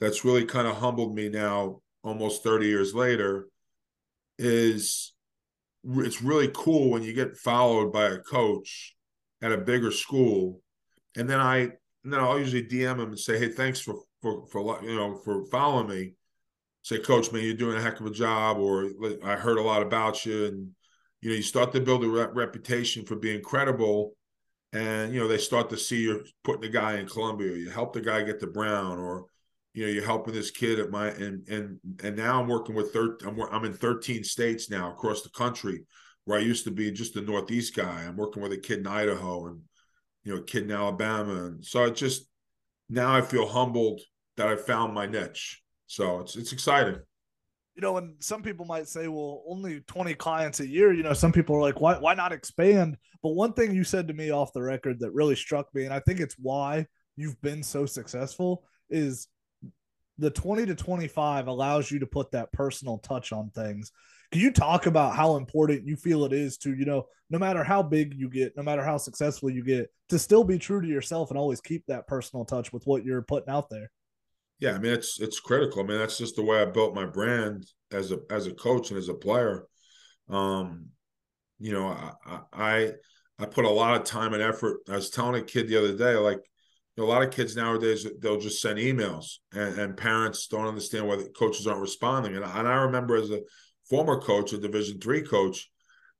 [0.00, 3.46] that's really kind of humbled me now, almost 30 years later,
[4.38, 5.12] is
[5.84, 8.94] it's really cool when you get followed by a coach
[9.42, 10.60] at a bigger school,
[11.16, 14.46] and then I and then I'll usually DM him and say, "Hey, thanks for for
[14.46, 16.12] for you know for following me."
[16.82, 18.90] Say, Coach, man, you're doing a heck of a job, or
[19.24, 20.70] I heard a lot about you, and
[21.22, 24.14] you know you start to build a reputation for being credible,
[24.72, 27.92] and you know they start to see you're putting the guy in Columbia, you help
[27.94, 29.26] the guy get to Brown, or
[29.74, 32.92] you know you're helping this kid at my and and and now i'm working with
[32.92, 35.84] 13 I'm, I'm in 13 states now across the country
[36.24, 38.86] where i used to be just a northeast guy i'm working with a kid in
[38.86, 39.60] idaho and
[40.22, 42.26] you know a kid in alabama and so it just
[42.88, 44.00] now i feel humbled
[44.36, 46.96] that i found my niche so it's it's exciting
[47.74, 50.92] you know, and some people might say, well, only 20 clients a year.
[50.92, 52.96] You know, some people are like, why, why not expand?
[53.20, 55.92] But one thing you said to me off the record that really struck me, and
[55.92, 59.26] I think it's why you've been so successful, is
[60.18, 63.92] the 20 to 25 allows you to put that personal touch on things.
[64.32, 67.64] Can you talk about how important you feel it is to, you know, no matter
[67.64, 70.88] how big you get, no matter how successful you get, to still be true to
[70.88, 73.90] yourself and always keep that personal touch with what you're putting out there?
[74.60, 75.82] Yeah, I mean it's it's critical.
[75.82, 78.90] I mean that's just the way I built my brand as a as a coach
[78.90, 79.66] and as a player.
[80.28, 80.86] Um,
[81.58, 82.92] you know, I I
[83.38, 84.78] I put a lot of time and effort.
[84.88, 86.40] I was telling a kid the other day, like
[87.02, 91.06] know, a lot of kids nowadays they'll just send emails, and, and parents don't understand
[91.06, 92.36] why the coaches aren't responding.
[92.36, 93.40] And, and I remember as a
[93.88, 95.70] former coach, a Division three coach,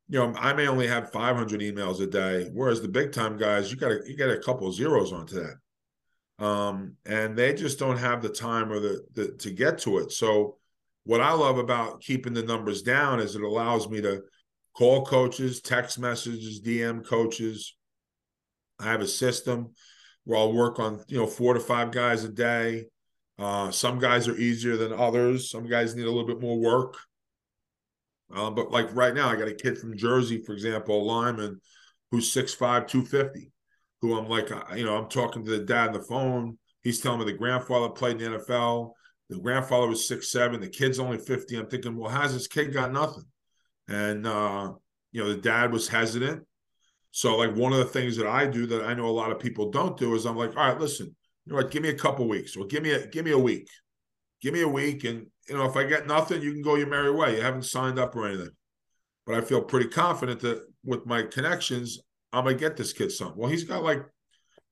[0.09, 3.71] you know, I may only have 500 emails a day, whereas the big time guys,
[3.71, 5.55] you got you got a couple zeros onto that
[6.39, 10.13] um, and they just don't have the time or the, the to get to it.
[10.13, 10.57] So,
[11.05, 14.23] what I love about keeping the numbers down is it allows me to
[14.75, 17.77] call coaches, text messages, DM coaches.
[18.81, 19.75] I have a system
[20.25, 22.87] where I'll work on you know four to five guys a day.
[23.39, 25.51] Uh, some guys are easier than others.
[25.51, 26.97] Some guys need a little bit more work.
[28.35, 31.61] Uh, but like right now, I got a kid from Jersey, for example, a lineman
[32.11, 33.51] who's 6'5", 250
[34.05, 36.59] who I'm like, uh, you know, I'm talking to the dad on the phone.
[36.83, 38.93] He's telling me the grandfather played in the NFL.
[39.31, 40.61] The grandfather was six seven.
[40.61, 41.57] The kid's only fifty.
[41.57, 43.25] I'm thinking, well, how's this kid got nothing?
[43.89, 44.73] And uh,
[45.13, 46.47] you know, the dad was hesitant.
[47.17, 49.39] So, like, one of the things that I do that I know a lot of
[49.39, 51.71] people don't do is I'm like, all right, listen, you know what?
[51.71, 53.69] Give me a couple weeks, or give me a give me a week,
[54.43, 56.89] give me a week, and you know, if I get nothing, you can go your
[56.89, 57.37] merry way.
[57.37, 58.51] You haven't signed up or anything.
[59.27, 62.01] But I feel pretty confident that with my connections,
[62.33, 63.39] I'm gonna get this kid something.
[63.39, 64.03] Well, he's got like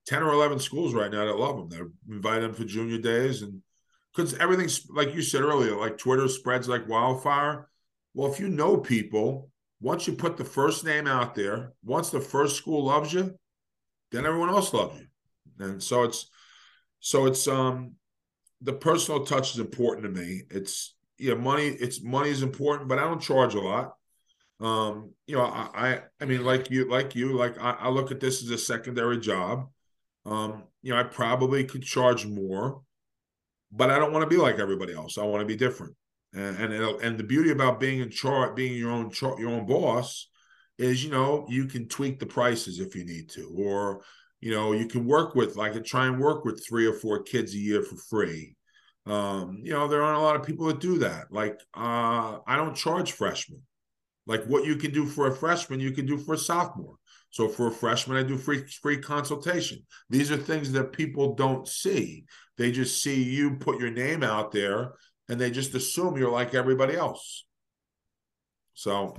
[0.08, 1.68] 10 or 11 schools right now that love him.
[1.68, 3.42] They invite him for junior days.
[3.42, 3.62] And
[4.12, 7.68] because everything's like you said earlier, like Twitter spreads like wildfire.
[8.14, 9.51] Well, if you know people,
[9.82, 13.36] once you put the first name out there, once the first school loves you,
[14.12, 15.06] then everyone else loves you.
[15.58, 16.30] And so it's
[17.00, 17.96] so it's um
[18.62, 20.42] the personal touch is important to me.
[20.50, 23.94] It's yeah, money, it's money is important, but I don't charge a lot.
[24.60, 28.12] Um, you know, I, I I mean, like you, like you, like I, I look
[28.12, 29.68] at this as a secondary job.
[30.24, 32.82] Um, you know, I probably could charge more,
[33.72, 35.18] but I don't want to be like everybody else.
[35.18, 35.96] I want to be different.
[36.34, 39.66] And and and the beauty about being in chart, being your own chart, your own
[39.66, 40.28] boss,
[40.78, 44.02] is you know you can tweak the prices if you need to, or
[44.40, 47.54] you know you can work with like try and work with three or four kids
[47.54, 48.56] a year for free.
[49.04, 51.26] Um, you know there aren't a lot of people that do that.
[51.30, 53.62] Like uh, I don't charge freshmen.
[54.26, 56.96] Like what you can do for a freshman, you can do for a sophomore.
[57.30, 59.84] So for a freshman, I do free free consultation.
[60.08, 62.24] These are things that people don't see.
[62.56, 64.92] They just see you put your name out there
[65.32, 67.46] and they just assume you're like everybody else.
[68.74, 69.16] So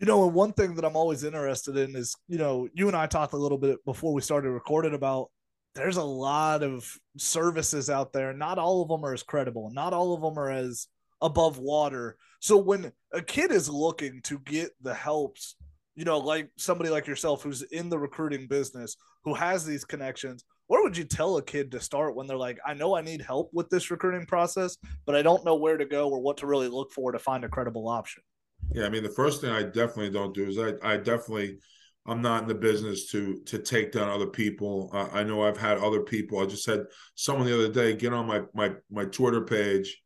[0.00, 2.96] you know, and one thing that I'm always interested in is, you know, you and
[2.96, 5.30] I talked a little bit before we started recording about
[5.74, 8.32] there's a lot of services out there.
[8.32, 9.70] Not all of them are as credible.
[9.72, 10.88] Not all of them are as
[11.20, 12.16] above water.
[12.40, 15.54] So when a kid is looking to get the helps,
[15.94, 20.44] you know, like somebody like yourself who's in the recruiting business, who has these connections,
[20.70, 23.22] where would you tell a kid to start when they're like, I know I need
[23.22, 26.46] help with this recruiting process, but I don't know where to go or what to
[26.46, 28.22] really look for to find a credible option?
[28.70, 31.58] Yeah, I mean, the first thing I definitely don't do is I, I definitely
[32.06, 34.90] I'm not in the business to to take down other people.
[34.92, 36.38] Uh, I know I've had other people.
[36.38, 36.84] I just had
[37.16, 40.00] someone the other day get on my my my Twitter page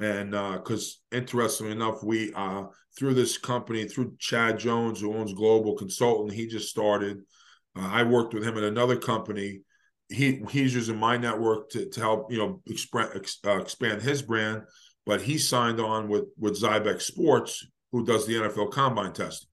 [0.00, 2.64] and because uh, interestingly enough, we uh,
[2.98, 7.18] through this company, through Chad Jones, who owns Global Consultant, he just started.
[7.76, 9.60] Uh, I worked with him at another company.
[10.08, 13.10] He he's using my network to, to help you know expand,
[13.46, 14.62] uh, expand his brand,
[15.06, 19.48] but he signed on with with Zybek Sports, who does the NFL Combine testing.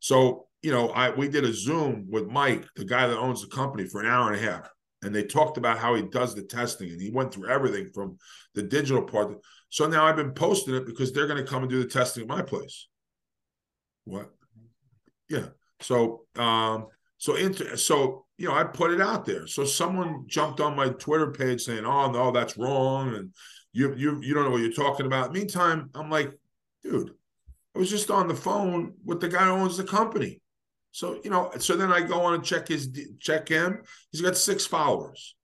[0.00, 3.48] So you know, I we did a Zoom with Mike, the guy that owns the
[3.48, 4.68] company, for an hour and a half,
[5.02, 8.18] and they talked about how he does the testing, and he went through everything from
[8.54, 9.36] the digital part.
[9.70, 12.22] So now I've been posting it because they're going to come and do the testing
[12.22, 12.88] at my place.
[14.04, 14.30] What?
[15.28, 15.46] Yeah.
[15.80, 16.86] So, um,
[17.18, 19.46] so into so you know, I put it out there.
[19.48, 23.34] So someone jumped on my Twitter page saying, "Oh no, that's wrong," and
[23.72, 25.32] you you you don't know what you're talking about.
[25.32, 26.32] Meantime, I'm like,
[26.82, 27.10] dude,
[27.74, 30.40] I was just on the phone with the guy who owns the company.
[30.92, 33.82] So you know, so then I go on and check his check him.
[34.12, 35.34] He's got six followers.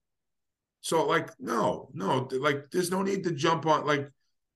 [0.80, 3.86] So like, no, no, like there's no need to jump on.
[3.86, 4.08] Like,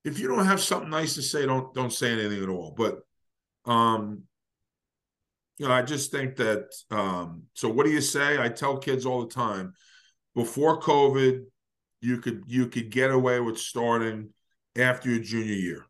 [0.04, 2.74] if you don't have something nice to say, don't don't say anything at all.
[2.76, 3.00] But
[3.64, 4.22] um,
[5.58, 8.38] you know, I just think that um, so what do you say?
[8.40, 9.74] I tell kids all the time,
[10.34, 11.44] before COVID,
[12.00, 14.30] you could you could get away with starting
[14.76, 15.86] after your junior year.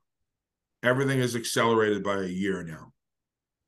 [0.83, 2.93] Everything is accelerated by a year now.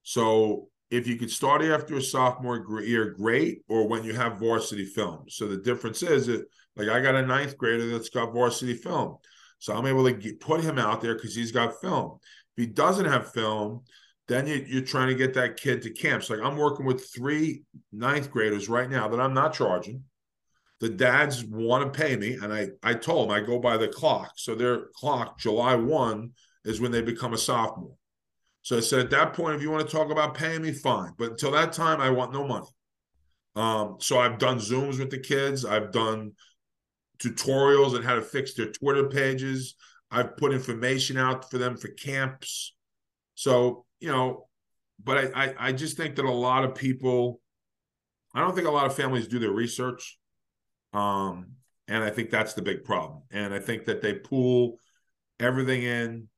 [0.02, 4.84] So if you could start after a sophomore year, great, or when you have varsity
[4.84, 5.24] film.
[5.28, 6.44] So the difference is that,
[6.76, 9.18] like, I got a ninth grader that's got varsity film.
[9.58, 12.18] So I'm able to get, put him out there because he's got film.
[12.56, 13.82] If he doesn't have film,
[14.30, 16.30] then you, are trying to get that kid to camps.
[16.30, 20.04] Like I'm working with three ninth graders right now that I'm not charging.
[20.78, 23.88] The dads want to pay me, and I I told them I go by the
[23.88, 24.32] clock.
[24.36, 26.30] So their clock, July one,
[26.64, 27.96] is when they become a sophomore.
[28.62, 31.12] So I said, at that point, if you want to talk about paying me, fine.
[31.18, 32.68] But until that time, I want no money.
[33.56, 35.64] Um, so I've done Zooms with the kids.
[35.64, 36.32] I've done
[37.18, 39.74] tutorials on how to fix their Twitter pages.
[40.10, 42.74] I've put information out for them for camps.
[43.34, 44.48] So, you know,
[45.02, 47.40] but I, I, I just think that a lot of people,
[48.34, 50.18] I don't think a lot of families do their research.
[50.92, 51.52] Um,
[51.88, 53.22] and I think that's the big problem.
[53.30, 54.78] And I think that they pull
[55.38, 56.28] everything in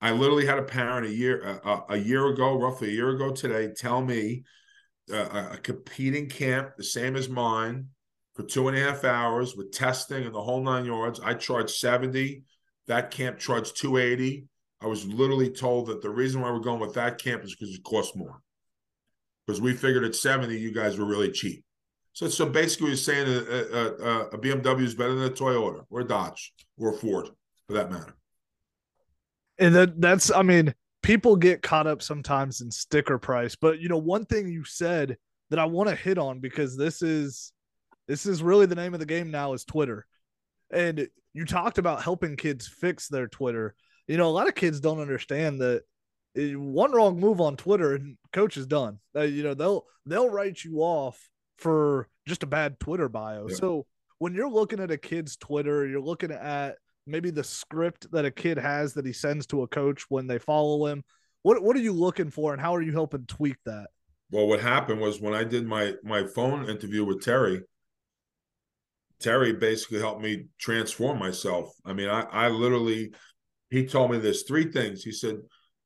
[0.00, 3.32] I literally had a parent a year uh, a year ago, roughly a year ago
[3.32, 4.44] today, tell me
[5.12, 7.88] uh, a competing camp the same as mine
[8.34, 11.20] for two and a half hours with testing and the whole nine yards.
[11.20, 12.44] I charged seventy.
[12.86, 14.46] That camp charged two eighty.
[14.82, 17.74] I was literally told that the reason why we're going with that camp is because
[17.74, 18.40] it costs more.
[19.46, 21.64] Because we figured at seventy, you guys were really cheap.
[22.12, 25.14] So, so basically, you're saying uh, uh, uh, a, a, a, a BMW is better
[25.14, 27.28] than a Toyota or a Dodge or a Ford,
[27.66, 28.16] for that matter
[29.60, 33.88] and that that's I mean, people get caught up sometimes in sticker price, but you
[33.88, 35.16] know, one thing you said
[35.50, 37.52] that I want to hit on because this is
[38.08, 40.06] this is really the name of the game now is Twitter.
[40.72, 43.74] And you talked about helping kids fix their Twitter.
[44.10, 45.84] You know, a lot of kids don't understand that
[46.34, 48.98] one wrong move on Twitter and coach is done.
[49.14, 53.46] Uh, you know, they'll they'll write you off for just a bad Twitter bio.
[53.48, 53.54] Yeah.
[53.54, 53.86] So
[54.18, 58.32] when you're looking at a kid's Twitter, you're looking at maybe the script that a
[58.32, 61.04] kid has that he sends to a coach when they follow him.
[61.42, 63.90] What what are you looking for, and how are you helping tweak that?
[64.32, 67.62] Well, what happened was when I did my my phone interview with Terry.
[69.20, 71.72] Terry basically helped me transform myself.
[71.84, 73.12] I mean, I, I literally,
[73.70, 75.02] he told me there's three things.
[75.02, 75.36] He said,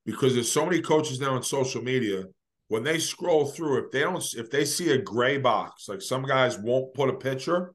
[0.06, 2.24] because there's so many coaches now on social media,
[2.68, 6.22] when they scroll through, if they don't, if they see a gray box, like some
[6.22, 7.74] guys won't put a picture,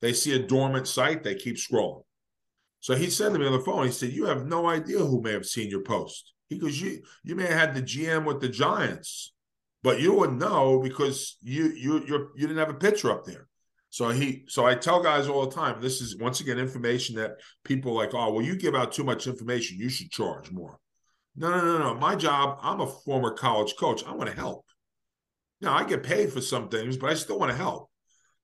[0.00, 2.02] they see a dormant site, they keep scrolling.
[2.80, 5.20] So he said to me on the phone, he said, You have no idea who
[5.20, 6.32] may have seen your post.
[6.48, 9.34] He goes, You you may have had the GM with the Giants,
[9.82, 13.46] but you wouldn't know because you you you you didn't have a picture up there.
[13.90, 17.32] So he so I tell guys all the time, this is once again information that
[17.64, 20.78] people like, oh, well, you give out too much information, you should charge more.
[21.36, 21.94] No, no, no, no.
[21.94, 24.04] My job, I'm a former college coach.
[24.06, 24.64] I want to help.
[25.60, 27.90] Now I get paid for some things, but I still want to help.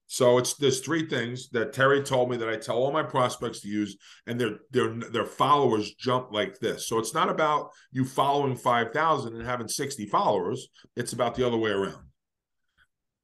[0.09, 3.61] So it's there's three things that Terry told me that I tell all my prospects
[3.61, 6.89] to use, and their their their followers jump like this.
[6.89, 10.69] So it's not about you following five thousand and having sixty followers.
[10.97, 12.06] It's about the other way around.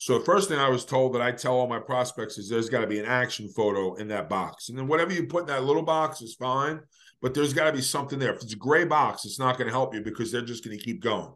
[0.02, 2.68] So the first thing I was told that I tell all my prospects is there's
[2.68, 5.46] got to be an action photo in that box, and then whatever you put in
[5.46, 6.80] that little box is fine,
[7.20, 8.34] but there's got to be something there.
[8.34, 10.76] If it's a gray box, it's not going to help you because they're just going
[10.76, 11.32] to keep going.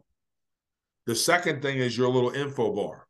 [1.05, 3.07] The second thing is your little info bar.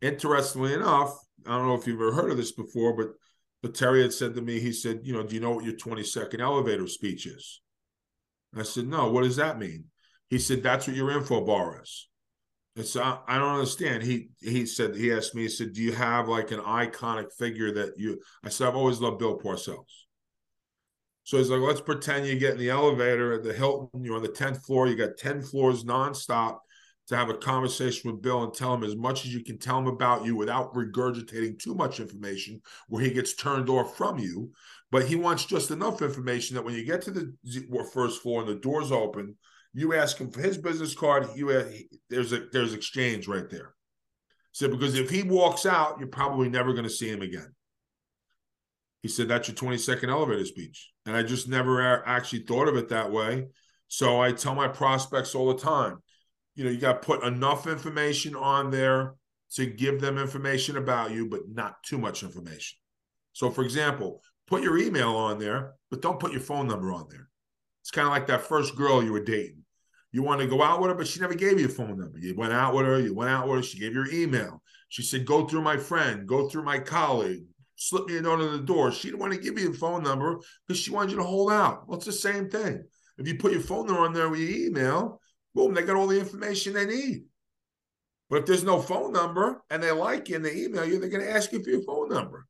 [0.00, 1.14] Interestingly enough,
[1.46, 3.08] I don't know if you've ever heard of this before, but
[3.60, 5.76] but Terry had said to me, he said, you know, do you know what your
[5.76, 7.60] 20 second elevator speech is?
[8.56, 9.84] I said, no, what does that mean?
[10.30, 12.08] He said, that's what your info bar is.
[12.82, 14.02] So I, I, don't understand.
[14.02, 17.72] He he said, he asked me, he said, do you have like an iconic figure
[17.72, 19.84] that you, I said, I've always loved Bill Parcells.
[21.22, 24.22] So he's like, let's pretend you get in the elevator at the Hilton, you're on
[24.22, 26.58] the 10th floor, you got 10 floors nonstop
[27.06, 29.78] to have a conversation with Bill and tell him as much as you can tell
[29.78, 34.50] him about you without regurgitating too much information where he gets turned off from you.
[34.90, 37.34] But he wants just enough information that when you get to the
[37.92, 39.36] first floor and the doors open,
[39.74, 41.26] you ask him for his business card.
[41.34, 41.64] You
[42.08, 43.74] there's a there's exchange right there.
[44.52, 47.52] So because if he walks out, you're probably never going to see him again.
[49.02, 52.76] He said that's your 20 second elevator speech, and I just never actually thought of
[52.76, 53.48] it that way.
[53.88, 55.98] So I tell my prospects all the time
[56.54, 59.14] you know, you got to put enough information on there
[59.54, 62.78] to give them information about you, but not too much information.
[63.32, 67.06] So, for example, put your email on there, but don't put your phone number on
[67.10, 67.28] there.
[67.82, 69.63] It's kind of like that first girl you were dating.
[70.14, 72.20] You want to go out with her, but she never gave you a phone number.
[72.20, 74.62] You went out with her, you went out with her, she gave you your email.
[74.88, 77.42] She said, Go through my friend, go through my colleague,
[77.74, 78.92] slip me a note on the door.
[78.92, 80.38] She didn't want to give you a phone number
[80.68, 81.88] because she wanted you to hold out.
[81.88, 82.84] Well, it's the same thing.
[83.18, 85.20] If you put your phone number on there with your email,
[85.52, 87.24] boom, they got all the information they need.
[88.30, 91.10] But if there's no phone number and they like you and they email you, they're
[91.10, 92.46] going to ask you for your phone number.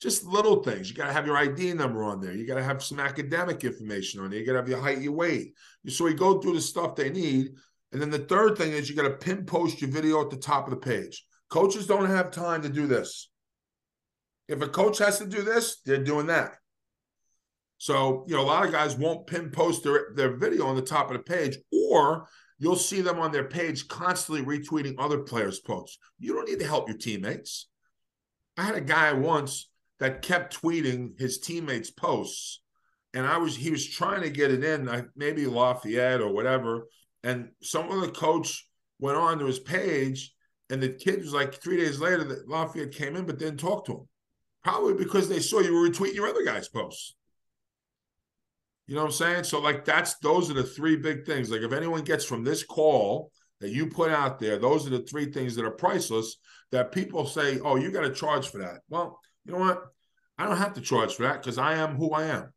[0.00, 0.90] Just little things.
[0.90, 2.32] You got to have your ID number on there.
[2.32, 4.38] You got to have some academic information on there.
[4.38, 5.54] You got to have your height, your weight.
[5.88, 7.52] So we go through the stuff they need.
[7.92, 10.36] And then the third thing is you got to pin post your video at the
[10.36, 11.24] top of the page.
[11.48, 13.30] Coaches don't have time to do this.
[14.48, 16.52] If a coach has to do this, they're doing that.
[17.78, 20.82] So, you know, a lot of guys won't pin post their, their video on the
[20.82, 22.26] top of the page, or
[22.58, 25.98] you'll see them on their page constantly retweeting other players' posts.
[26.18, 27.68] You don't need to help your teammates.
[28.56, 29.68] I had a guy once
[29.98, 32.60] that kept tweeting his teammates' posts,
[33.14, 36.86] and I was he was trying to get it in, maybe Lafayette or whatever,
[37.22, 38.68] and some of the coach
[38.98, 40.34] went on to his page,
[40.70, 43.86] and the kid was like three days later that Lafayette came in but didn't talk
[43.86, 44.08] to him,
[44.62, 47.14] probably because they saw you were retweeting your other guy's posts.
[48.86, 49.44] You know what I'm saying?
[49.44, 51.50] So like that's those are the three big things.
[51.50, 55.02] Like if anyone gets from this call that you put out there, those are the
[55.02, 56.36] three things that are priceless
[56.70, 59.82] that people say, "Oh, you got to charge for that." Well, you know what?
[60.38, 62.52] I don't have to charge for that because I am who I am.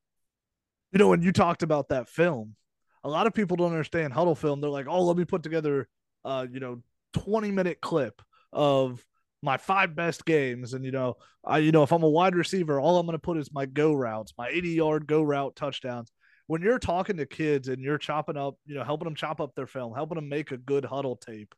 [0.91, 2.55] You know, when you talked about that film,
[3.03, 4.59] a lot of people don't understand huddle film.
[4.59, 5.87] They're like, "Oh, let me put together,
[6.25, 6.81] uh, you know,
[7.13, 8.21] 20 minute clip
[8.51, 9.05] of
[9.41, 10.73] my five best games.
[10.73, 11.15] And you know,
[11.45, 13.65] I you know, if I'm a wide receiver, all I'm going to put is my
[13.65, 16.11] go routes, my 80 yard go route touchdowns
[16.49, 19.53] when you're talking to kids and you're chopping up, you know, helping them chop up
[19.53, 21.53] their film, helping them make a good huddle tape,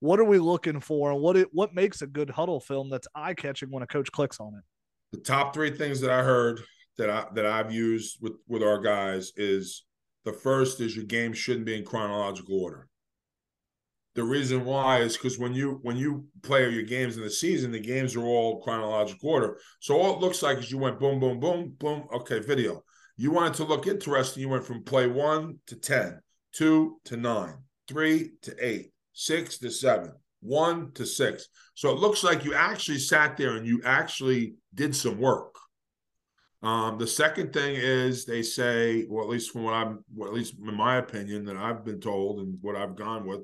[0.00, 3.06] what are we looking for, and what it what makes a good huddle film that's
[3.14, 4.64] eye catching when a coach clicks on it?
[5.12, 6.60] The top three things that I heard
[6.98, 9.84] that I that I've used with with our guys is
[10.24, 12.88] the first is your game shouldn't be in chronological order.
[14.14, 17.72] The reason why is because when you when you play your games in the season,
[17.72, 19.58] the games are all chronological order.
[19.80, 22.06] So all it looks like is you went boom, boom, boom, boom.
[22.12, 22.82] Okay, video.
[23.16, 24.42] You wanted to look interesting.
[24.42, 26.20] You went from play one to ten,
[26.52, 27.54] two to nine,
[27.88, 30.12] three to eight, six to seven,
[30.42, 31.48] one to six.
[31.74, 35.54] So it looks like you actually sat there and you actually did some work.
[36.62, 40.34] Um, the second thing is they say, well, at least from what I'm, well, at
[40.34, 43.40] least in my opinion, that I've been told and what I've gone with,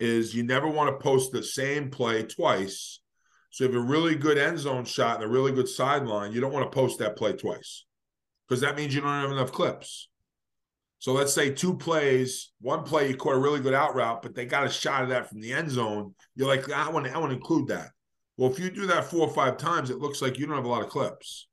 [0.00, 3.00] is you never want to post the same play twice.
[3.50, 6.52] So if a really good end zone shot and a really good sideline, you don't
[6.52, 7.84] want to post that play twice
[8.46, 10.08] because that means you don't have enough clips.
[11.00, 14.34] So let's say two plays, one play you caught a really good out route, but
[14.34, 16.14] they got a shot of that from the end zone.
[16.34, 17.90] You're like, I want to, I want to include that.
[18.36, 20.64] Well, if you do that four or five times, it looks like you don't have
[20.64, 21.46] a lot of clips.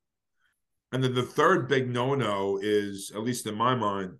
[0.92, 4.14] And then the third big no-no is, at least in my mind,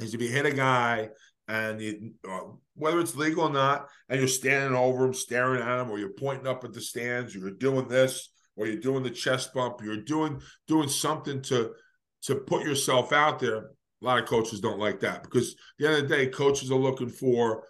[0.00, 1.10] is if you hit a guy
[1.46, 2.40] and you, uh,
[2.74, 6.10] whether it's legal or not, and you're standing over him, staring at him, or you're
[6.10, 9.80] pointing up at the stands, or you're doing this, or you're doing the chest bump,
[9.82, 11.72] you're doing doing something to
[12.22, 13.70] to put yourself out there.
[14.02, 16.70] A lot of coaches don't like that because at the end of the day, coaches
[16.70, 17.64] are looking for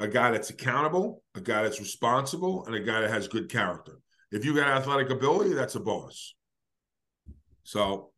[0.00, 3.98] a guy that's accountable, a guy that's responsible, and a guy that has good character.
[4.30, 6.34] If you got athletic ability, that's a bonus.
[7.62, 8.10] So,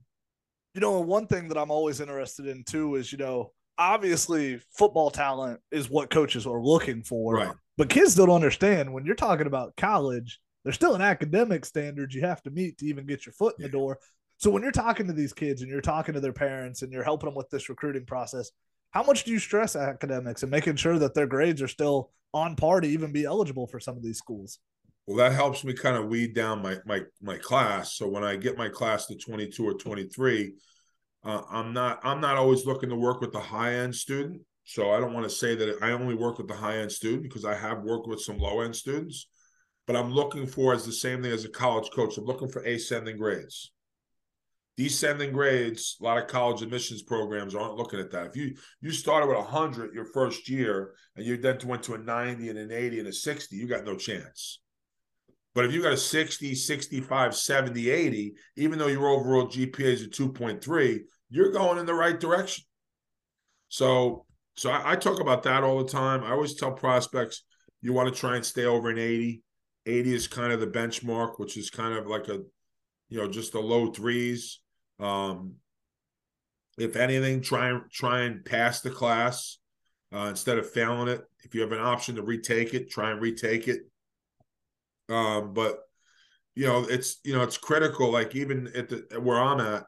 [0.75, 5.11] you know, one thing that I'm always interested in too is, you know, obviously football
[5.11, 7.35] talent is what coaches are looking for.
[7.35, 7.55] Right.
[7.77, 12.21] But kids don't understand when you're talking about college, there's still an academic standard you
[12.21, 13.99] have to meet to even get your foot in the door.
[14.41, 17.05] So when you're talking to these kids and you're talking to their parents and you're
[17.05, 18.51] helping them with this recruiting process,
[18.91, 22.57] how much do you stress academics and making sure that their grades are still on
[22.57, 24.59] par to even be eligible for some of these schools?
[25.07, 27.97] Well, that helps me kind of weed down my my my class.
[27.97, 30.55] So when I get my class to 22 or 23,
[31.23, 34.41] uh, I'm not I'm not always looking to work with the high end student.
[34.65, 37.25] So I don't want to say that I only work with the high end student
[37.25, 39.27] because I have worked with some low end students.
[39.87, 42.17] But I'm looking for as the same thing as a college coach.
[42.17, 43.73] I'm looking for ascending grades
[44.85, 48.29] descending grades a lot of college admissions programs aren't looking at that.
[48.29, 51.99] If you you started with 100 your first year and you then went to a
[51.99, 54.61] 90 and an 80 and a 60 you got no chance.
[55.55, 60.03] But if you got a 60 65 70 80 even though your overall gpa is
[60.03, 62.65] a 2.3 you're going in the right direction.
[63.69, 64.25] So
[64.57, 66.25] so I, I talk about that all the time.
[66.25, 67.43] I always tell prospects
[67.83, 69.43] you want to try and stay over an 80
[69.85, 72.39] 80 is kind of the benchmark which is kind of like a
[73.11, 74.60] you know just the low threes
[75.01, 75.55] um,
[76.79, 79.59] if anything, try and try and pass the class
[80.15, 81.23] uh, instead of failing it.
[81.45, 83.81] If you have an option to retake it, try and retake it.
[85.09, 85.79] Um, but
[86.55, 88.11] you know, it's you know, it's critical.
[88.11, 89.85] Like even at the where I'm at,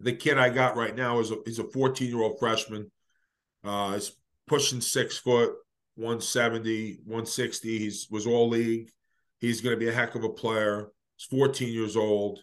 [0.00, 2.90] the kid I got right now is a he's a 14 year old freshman.
[3.62, 4.12] Uh, he's
[4.46, 5.54] pushing six foot,
[5.96, 7.78] 170, 160.
[7.78, 8.90] He's was all league.
[9.40, 10.90] He's going to be a heck of a player.
[11.16, 12.40] He's 14 years old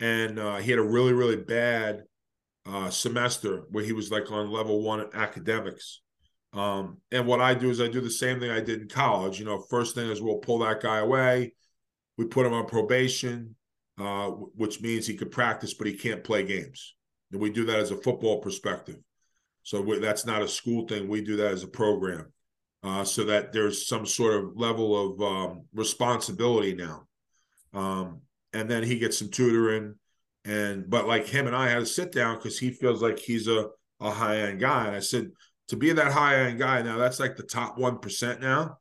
[0.00, 2.04] and uh, he had a really really bad
[2.66, 6.00] uh, semester where he was like on level one academics.
[6.52, 9.38] Um, and what I do is I do the same thing I did in college.
[9.38, 11.54] You know, first thing is we'll pull that guy away.
[12.16, 13.54] We put him on probation.
[13.98, 16.94] uh, which means he could practice, but he can't play games.
[17.32, 18.96] And we do that as a football perspective.
[19.62, 21.08] So that's not a school thing.
[21.08, 22.32] We do that as a program,
[22.84, 27.06] uh, so that there's some sort of level of um, responsibility now.
[27.74, 28.20] Um,
[28.56, 29.94] and then he gets some tutoring,
[30.44, 33.48] and but like him and I had to sit down because he feels like he's
[33.48, 33.68] a
[34.00, 34.86] a high end guy.
[34.86, 35.30] And I said
[35.68, 38.78] to be that high end guy now, that's like the top one percent now.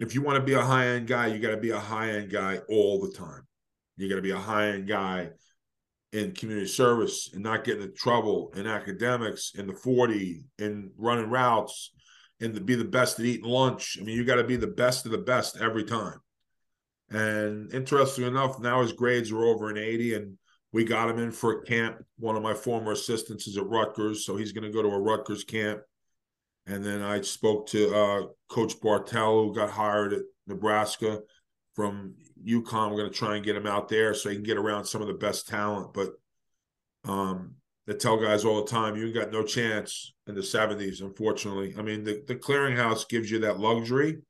[0.00, 2.10] If you want to be a high end guy, you got to be a high
[2.10, 3.42] end guy all the time.
[3.96, 5.30] You got to be a high end guy
[6.12, 11.30] in community service and not getting in trouble in academics in the 40 in running
[11.30, 11.92] routes
[12.40, 13.98] and to be the best at eating lunch.
[14.00, 16.18] I mean, you got to be the best of the best every time.
[17.10, 20.38] And interesting enough, now his grades are over an 80 and
[20.72, 22.02] we got him in for a camp.
[22.18, 24.98] One of my former assistants is at Rutgers, so he's going to go to a
[24.98, 25.80] Rutgers camp.
[26.66, 31.20] And then I spoke to uh, Coach Bartel, who got hired at Nebraska
[31.74, 32.90] from UConn.
[32.90, 35.00] We're going to try and get him out there so he can get around some
[35.00, 35.92] of the best talent.
[35.94, 36.10] But
[37.04, 37.54] um,
[37.86, 41.74] they tell guys all the time, you got no chance in the 70s, unfortunately.
[41.78, 44.22] I mean, the, the clearinghouse gives you that luxury,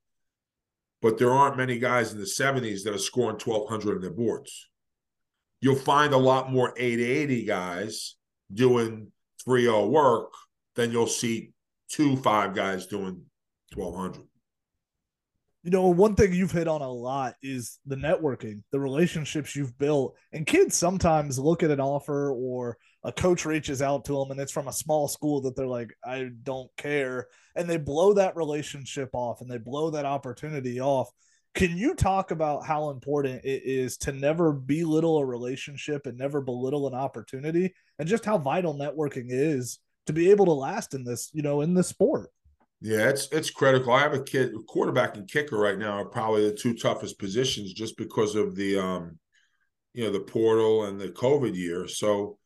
[1.04, 4.70] but there aren't many guys in the 70s that are scoring 1,200 on their boards.
[5.60, 8.14] You'll find a lot more 880 guys
[8.50, 9.12] doing
[9.44, 10.32] 3 0 work
[10.76, 11.52] than you'll see
[11.90, 13.20] two five guys doing
[13.74, 14.26] 1,200
[15.64, 19.76] you know, one thing you've hit on a lot is the networking, the relationships you've
[19.78, 20.14] built.
[20.30, 24.38] And kids sometimes look at an offer or a coach reaches out to them and
[24.38, 27.28] it's from a small school that they're like, I don't care.
[27.56, 31.08] And they blow that relationship off and they blow that opportunity off.
[31.54, 36.42] Can you talk about how important it is to never belittle a relationship and never
[36.42, 41.04] belittle an opportunity and just how vital networking is to be able to last in
[41.04, 42.28] this, you know, in this sport?
[42.84, 43.94] Yeah, it's it's critical.
[43.94, 47.72] I have a kid, quarterback and kicker right now are probably the two toughest positions
[47.72, 49.18] just because of the um,
[49.94, 51.88] you know, the portal and the COVID year.
[51.88, 52.36] So,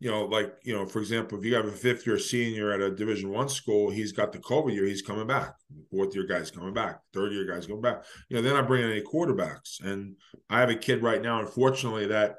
[0.00, 2.80] you know, like, you know, for example, if you have a fifth year senior at
[2.80, 5.52] a division one school, he's got the COVID year, he's coming back.
[5.90, 7.00] Fourth year guy's coming back.
[7.12, 8.02] Third year guy's coming back.
[8.30, 9.84] You know, they're not bringing any quarterbacks.
[9.84, 10.16] And
[10.48, 12.36] I have a kid right now, unfortunately, that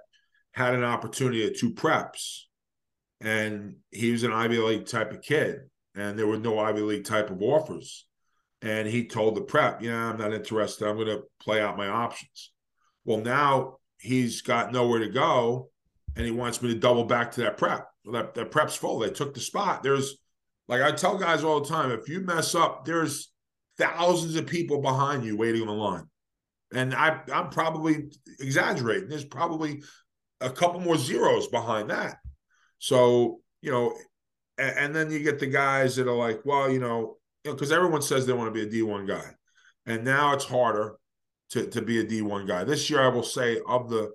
[0.54, 2.40] had an opportunity at two preps.
[3.22, 7.06] And he was an Ivy League type of kid and there were no Ivy League
[7.06, 8.06] type of offers.
[8.62, 10.88] And he told the prep, "Yeah, I'm not interested.
[10.88, 12.52] I'm going to play out my options."
[13.04, 15.70] Well, now he's got nowhere to go,
[16.16, 17.88] and he wants me to double back to that prep.
[18.06, 19.00] Well, that that prep's full.
[19.00, 19.84] They took the spot.
[19.84, 20.18] There's,
[20.68, 23.32] like I tell guys all the time, if you mess up, there's
[23.78, 26.06] thousands of people behind you waiting on the line.
[26.74, 29.10] And I, I'm probably exaggerating.
[29.10, 29.84] There's probably
[30.42, 32.18] a couple more zeros behind that.
[32.80, 33.96] So, you know,
[34.58, 37.76] and, and then you get the guys that are like, well, you know, because you
[37.76, 39.32] know, everyone says they want to be a D1 guy.
[39.86, 40.96] And now it's harder
[41.52, 42.64] to, to be a D1 guy.
[42.64, 44.12] This year, I will say, of the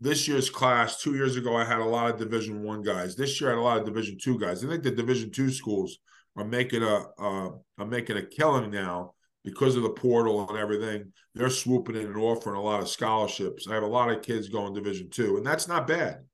[0.00, 3.16] this year's class, two years ago, I had a lot of Division One guys.
[3.16, 4.64] This year, I had a lot of Division Two guys.
[4.64, 5.98] I think the Division Two schools
[6.36, 9.12] are making a uh, are making a killing now
[9.44, 11.12] because of the portal and everything.
[11.34, 13.68] They're swooping in and offering a lot of scholarships.
[13.68, 16.24] I have a lot of kids going Division Two, and that's not bad.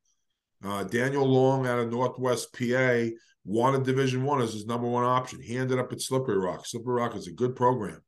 [0.65, 3.07] Uh, Daniel Long out of Northwest PA
[3.47, 5.41] wanted Division One as his number one option.
[5.41, 6.67] He ended up at Slippery Rock.
[6.67, 8.03] Slippery Rock is a good program.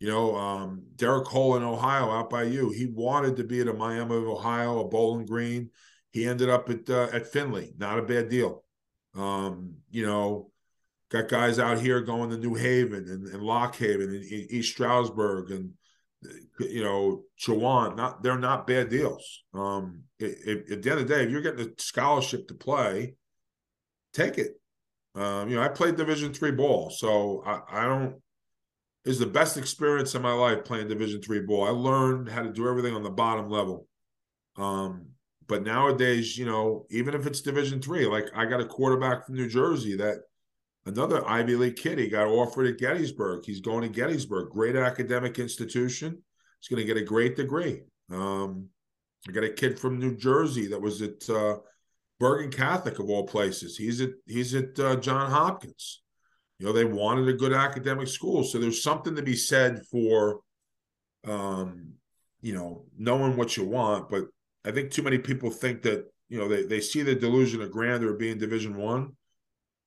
[0.00, 3.68] You know, um, Derek Cole in Ohio, out by you, he wanted to be at
[3.68, 5.70] a Miami of Ohio, a Bowling Green.
[6.10, 7.72] He ended up at uh, at Findlay.
[7.78, 8.64] Not a bad deal.
[9.14, 10.50] Um, you know,
[11.10, 15.50] got guys out here going to New Haven and, and Lock Haven and East Stroudsburg
[15.50, 15.70] and
[16.60, 17.96] you know Chowan.
[17.96, 19.44] Not they're not bad deals.
[19.54, 22.54] Um, it, it, at the end of the day, if you're getting a scholarship to
[22.54, 23.14] play,
[24.16, 24.52] take it.
[25.14, 28.16] Um, you know, I played Division three ball, so I, I don't.
[29.04, 31.64] Is the best experience in my life playing Division three ball.
[31.64, 33.86] I learned how to do everything on the bottom level.
[34.56, 35.06] Um,
[35.46, 39.36] but nowadays, you know, even if it's Division three, like I got a quarterback from
[39.36, 40.18] New Jersey that
[40.86, 41.98] another Ivy League kid.
[41.98, 43.44] He got offered at Gettysburg.
[43.44, 46.22] He's going to Gettysburg, great academic institution.
[46.60, 47.82] He's going to get a great degree.
[48.10, 48.68] Um,
[49.28, 51.56] I got a kid from New Jersey that was at uh,
[52.18, 53.76] Bergen Catholic of all places.
[53.76, 56.02] He's at he's at uh, John Hopkins.
[56.58, 60.40] You know, they wanted a good academic school, so there's something to be said for,
[61.26, 61.92] um,
[62.40, 64.08] you know, knowing what you want.
[64.08, 64.24] But
[64.64, 67.70] I think too many people think that you know they they see the delusion of
[67.70, 69.12] grandeur being Division One,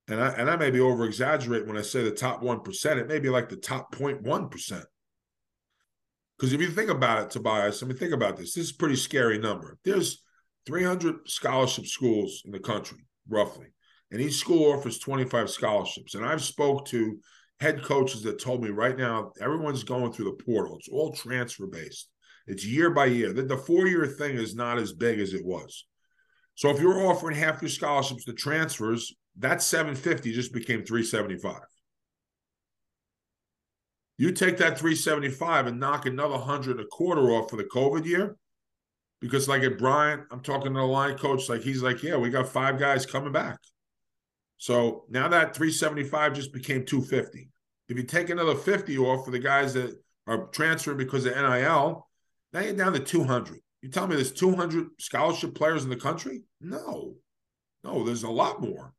[0.07, 2.99] and I and I may be over exaggerating when I say the top one percent.
[2.99, 4.85] It may be like the top 0.1 percent.
[6.37, 8.53] Because if you think about it, Tobias, I mean, think about this.
[8.53, 9.77] This is a pretty scary number.
[9.83, 10.23] There's
[10.69, 13.65] 300 scholarship schools in the country, roughly.
[14.11, 16.13] And each school offers 25 scholarships.
[16.13, 17.17] And I've spoke to
[17.59, 20.77] head coaches that told me right now, everyone's going through the portal.
[20.77, 22.09] It's all transfer based.
[22.45, 23.33] It's year by year.
[23.33, 25.85] The, the four year thing is not as big as it was.
[26.53, 31.61] So if you're offering half your scholarships to transfers, that 750 just became 375.
[34.19, 38.35] You take that 375 and knock another 100 a quarter off for the COVID year.
[39.21, 42.29] Because, like at Bryant, I'm talking to the line coach, like he's like, Yeah, we
[42.29, 43.59] got five guys coming back.
[44.57, 47.49] So now that 375 just became 250.
[47.87, 49.95] If you take another 50 off for the guys that
[50.27, 52.07] are transferring because of NIL,
[52.53, 53.59] now you're down to 200.
[53.81, 56.43] You tell me there's 200 scholarship players in the country?
[56.59, 57.15] No,
[57.83, 58.93] no, there's a lot more.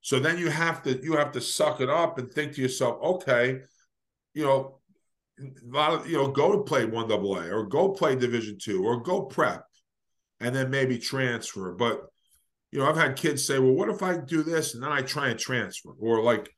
[0.00, 3.02] So then you have to you have to suck it up and think to yourself,
[3.02, 3.60] okay,
[4.34, 4.75] you know,
[5.38, 8.58] a lot of you know, go to play one double A or go play Division
[8.60, 9.64] two or go prep,
[10.40, 11.72] and then maybe transfer.
[11.72, 12.02] But
[12.72, 15.02] you know, I've had kids say, well, what if I do this and then I
[15.02, 16.50] try and transfer, or like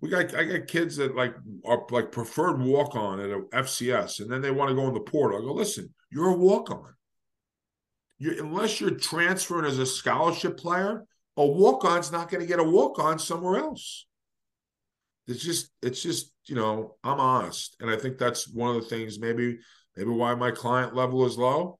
[0.00, 4.20] we got I got kids that like are like preferred walk on at a FCS,
[4.20, 5.38] and then they want to go in the portal.
[5.38, 6.92] I go, listen, you're a walk on.
[8.18, 11.04] You unless you're transferring as a scholarship player,
[11.36, 14.06] a walk on's not going to get a walk on somewhere else.
[15.26, 18.88] It's just it's just you know I'm honest, and I think that's one of the
[18.88, 19.58] things maybe
[19.96, 21.78] maybe why my client level is low.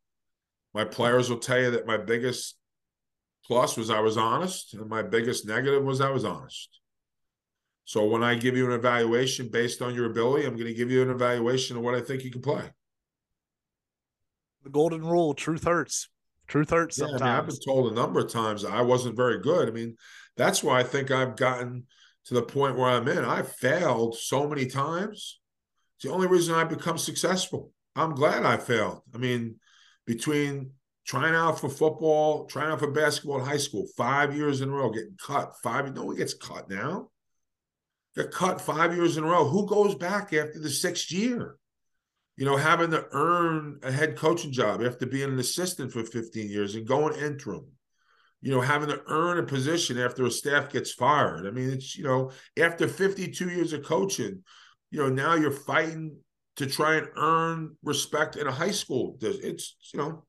[0.75, 2.57] My players will tell you that my biggest
[3.45, 6.81] plus was I was honest, and my biggest negative was I was honest.
[7.85, 10.91] So when I give you an evaluation based on your ability, I'm going to give
[10.91, 12.71] you an evaluation of what I think you can play.
[14.63, 16.09] The golden rule: truth hurts.
[16.47, 17.23] Truth hurts yeah, sometimes.
[17.23, 19.69] I mean, I've been told a number of times I wasn't very good.
[19.69, 19.97] I mean,
[20.37, 21.85] that's why I think I've gotten
[22.27, 23.25] to the point where I'm in.
[23.25, 25.41] I failed so many times.
[25.97, 27.73] It's the only reason I've become successful.
[27.95, 29.03] I'm glad I failed.
[29.15, 29.57] I mean,
[30.07, 30.73] between
[31.07, 34.73] trying out for football, trying out for basketball in high school, five years in a
[34.73, 35.55] row, getting cut.
[35.63, 37.09] Five, no one gets cut now
[38.17, 39.47] got cut five years in a row.
[39.47, 41.57] Who goes back after the sixth year?
[42.37, 46.49] You know, having to earn a head coaching job after being an assistant for 15
[46.49, 47.67] years and going interim.
[48.43, 51.47] You know, having to earn a position after a staff gets fired.
[51.47, 54.43] I mean, it's, you know, after 52 years of coaching,
[54.91, 56.17] you know, now you're fighting
[56.57, 59.17] to try and earn respect in a high school.
[59.23, 60.25] It's, you know,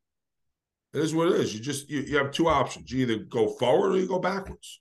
[0.93, 1.53] it is what it is.
[1.53, 2.91] You just, you, you have two options.
[2.91, 4.79] You either go forward or you go backwards.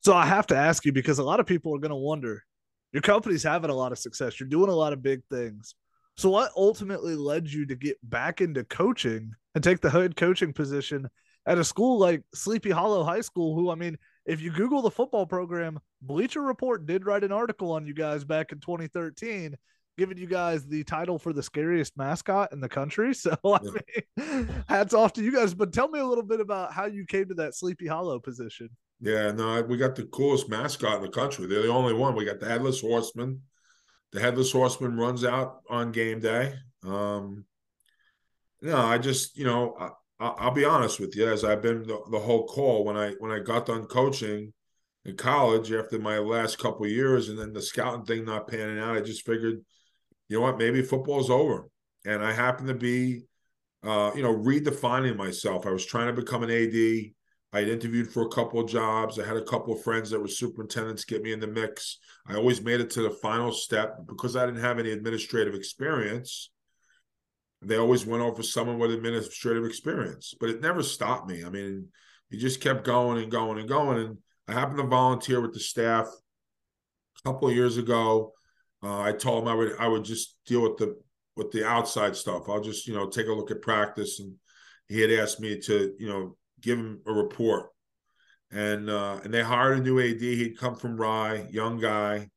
[0.00, 2.44] So I have to ask you because a lot of people are going to wonder
[2.92, 5.74] your company's having a lot of success, you're doing a lot of big things.
[6.16, 10.52] So, what ultimately led you to get back into coaching and take the head coaching
[10.52, 11.08] position
[11.48, 13.56] at a school like Sleepy Hollow High School?
[13.56, 13.96] Who, I mean,
[14.26, 18.22] if you Google the football program, Bleacher Report did write an article on you guys
[18.22, 19.56] back in 2013,
[19.96, 23.14] giving you guys the title for the scariest mascot in the country.
[23.14, 25.54] So, I mean, hats off to you guys.
[25.54, 28.68] But tell me a little bit about how you came to that Sleepy Hollow position.
[29.00, 31.46] Yeah, no, we got the coolest mascot in the country.
[31.46, 32.14] They're the only one.
[32.14, 33.40] We got the headless horseman.
[34.12, 36.54] The headless horseman runs out on game day.
[36.84, 37.44] Um,
[38.60, 39.76] no, I just, you know,
[40.20, 41.28] I, will be honest with you.
[41.28, 44.52] As I've been the, the, whole call when I when I got done coaching
[45.04, 48.96] in college after my last couple years, and then the scouting thing not panning out,
[48.96, 49.64] I just figured,
[50.28, 51.68] you know what, maybe football's over.
[52.04, 53.22] And I happened to be,
[53.84, 55.66] uh, you know, redefining myself.
[55.66, 57.12] I was trying to become an AD
[57.52, 59.18] I had interviewed for a couple of jobs.
[59.18, 61.98] I had a couple of friends that were superintendents get me in the mix.
[62.26, 66.50] I always made it to the final step because I didn't have any administrative experience.
[67.60, 71.44] They always went over someone with administrative experience, but it never stopped me.
[71.44, 71.88] I mean,
[72.30, 73.98] you just kept going and going and going.
[73.98, 76.06] And I happened to volunteer with the staff
[77.18, 78.32] a couple of years ago.
[78.82, 80.96] Uh, I told them I would I would just deal with the
[81.36, 82.48] with the outside stuff.
[82.48, 84.34] I'll just you know take a look at practice, and
[84.88, 87.70] he had asked me to you know give him a report.
[88.50, 90.20] And uh, and they hired a new AD.
[90.20, 92.28] He'd come from Rye, young guy.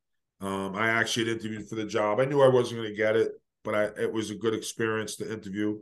[0.42, 2.20] Um, I actually had interviewed for the job.
[2.20, 3.32] I knew I wasn't going to get it,
[3.64, 5.80] but I, it was a good experience to interview.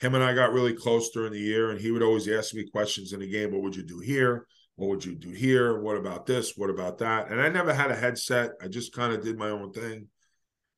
[0.00, 2.68] Him and I got really close during the year, and he would always ask me
[2.68, 3.52] questions in the game.
[3.52, 4.46] What would you do here?
[4.76, 5.80] What would you do here?
[5.80, 6.54] What about this?
[6.56, 7.30] What about that?
[7.30, 8.52] And I never had a headset.
[8.60, 10.08] I just kind of did my own thing.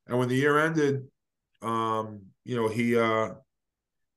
[0.07, 1.05] And when the year ended,
[1.63, 3.31] um, you know, he uh,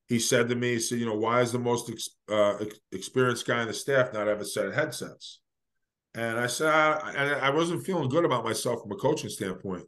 [0.08, 2.58] he said to me, he said, you know, why is the most ex- uh,
[2.92, 5.40] experienced guy in the staff not have a set of headsets?
[6.14, 9.86] And I said, I, I wasn't feeling good about myself from a coaching standpoint.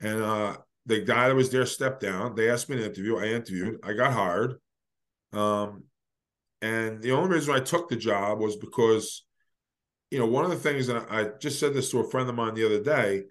[0.00, 0.56] And uh,
[0.86, 2.34] the guy that was there stepped down.
[2.34, 3.16] They asked me to interview.
[3.16, 3.80] I interviewed.
[3.84, 4.54] I got hired.
[5.32, 5.84] Um,
[6.60, 9.24] and the only reason I took the job was because,
[10.10, 12.34] you know, one of the things that I just said this to a friend of
[12.34, 13.24] mine the other day.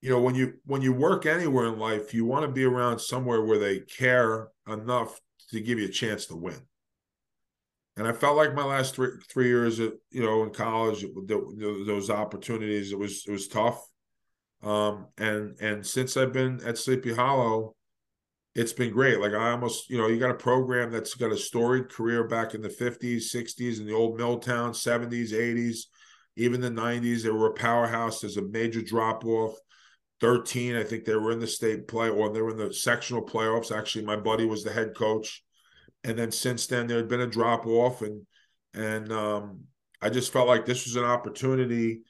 [0.00, 2.98] You know, when you when you work anywhere in life, you want to be around
[2.98, 5.20] somewhere where they care enough
[5.50, 6.60] to give you a chance to win.
[7.96, 12.10] And I felt like my last three three years, at, you know, in college, those
[12.10, 13.80] opportunities, it was it was tough.
[14.62, 17.74] Um, and and since I've been at Sleepy Hollow,
[18.54, 19.18] it's been great.
[19.18, 22.54] Like I almost, you know, you got a program that's got a storied career back
[22.54, 25.86] in the 50s, 60s, in the old Milltown, 70s, 80s,
[26.36, 27.22] even the 90s.
[27.22, 28.20] They were a powerhouse.
[28.20, 29.56] There's a major drop off.
[30.20, 33.26] 13, I think they were in the state play or they were in the sectional
[33.26, 33.76] playoffs.
[33.76, 35.42] Actually, my buddy was the head coach.
[36.04, 38.24] And then since then there had been a drop off and
[38.74, 39.64] and um,
[40.00, 42.02] I just felt like this was an opportunity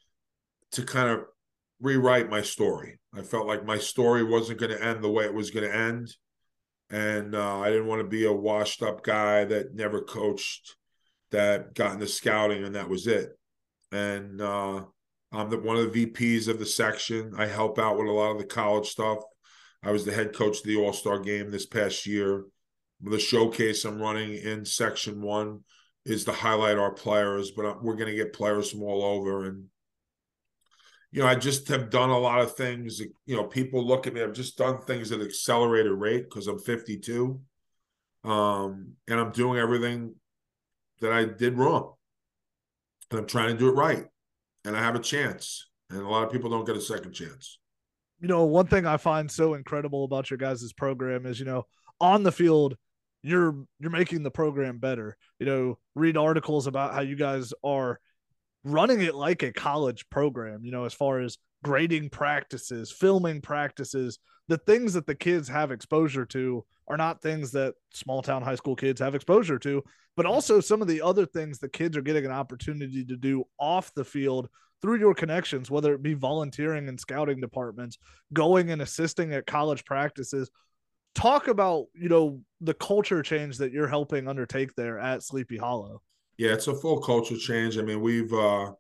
[0.72, 1.24] to kind of
[1.82, 2.98] rewrite my story.
[3.14, 5.76] I felt like my story wasn't going to end the way it was going to
[5.76, 6.14] end
[6.92, 10.76] and uh, I didn't want to be a washed up guy that never coached,
[11.30, 13.30] that got into scouting, and that was it.
[13.90, 14.84] And uh,
[15.32, 17.32] I'm the, one of the VPs of the section.
[17.38, 19.20] I help out with a lot of the college stuff.
[19.82, 22.44] I was the head coach of the All Star game this past year.
[23.00, 25.60] The showcase I'm running in Section One
[26.04, 29.64] is to highlight our players, but we're going to get players from all over, and
[31.12, 33.00] you know, I just have done a lot of things.
[33.26, 34.22] You know, people look at me.
[34.22, 37.38] I've just done things at accelerated rate because I'm 52,
[38.24, 40.14] um, and I'm doing everything
[41.00, 41.92] that I did wrong,
[43.10, 44.06] and I'm trying to do it right,
[44.64, 45.68] and I have a chance.
[45.90, 47.58] And a lot of people don't get a second chance.
[48.18, 51.66] You know, one thing I find so incredible about your guys' program is, you know,
[52.00, 52.76] on the field,
[53.22, 55.18] you're you're making the program better.
[55.38, 58.00] You know, read articles about how you guys are
[58.64, 64.18] running it like a college program, you know, as far as grading practices, filming practices,
[64.48, 68.54] the things that the kids have exposure to are not things that small town high
[68.54, 69.82] school kids have exposure to,
[70.16, 70.30] but mm.
[70.30, 73.94] also some of the other things the kids are getting an opportunity to do off
[73.94, 74.48] the field
[74.80, 77.98] through your connections, whether it be volunteering in scouting departments,
[78.32, 80.50] going and assisting at college practices.
[81.14, 86.02] Talk about, you know, the culture change that you're helping undertake there at Sleepy Hollow.
[86.42, 87.78] Yeah, it's a full culture change.
[87.78, 88.72] I mean, we've uh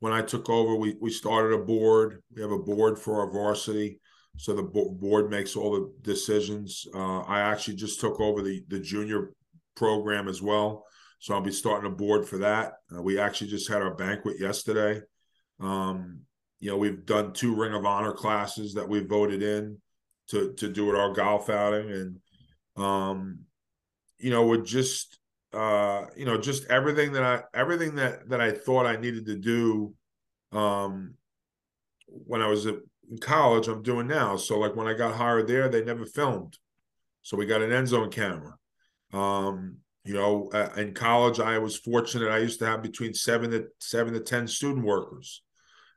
[0.00, 2.22] when I took over, we we started a board.
[2.36, 3.98] We have a board for our varsity,
[4.36, 6.86] so the board makes all the decisions.
[6.94, 9.32] Uh, I actually just took over the the junior
[9.74, 10.84] program as well,
[11.18, 12.74] so I'll be starting a board for that.
[12.94, 15.00] Uh, we actually just had our banquet yesterday.
[15.60, 16.20] Um,
[16.60, 19.80] you know, we've done two Ring of Honor classes that we voted in
[20.28, 22.18] to to do at our golf outing, and
[22.76, 23.38] um,
[24.18, 25.18] you know, we're just
[25.52, 29.36] uh, you know, just everything that I everything that that I thought I needed to
[29.36, 29.94] do
[30.52, 31.14] um
[32.06, 32.80] when I was in
[33.20, 34.36] college, I'm doing now.
[34.36, 36.58] So like when I got hired there, they never filmed.
[37.22, 38.56] So we got an end zone camera.
[39.12, 42.28] Um, you know, uh, in college, I was fortunate.
[42.28, 45.42] I used to have between seven to seven to ten student workers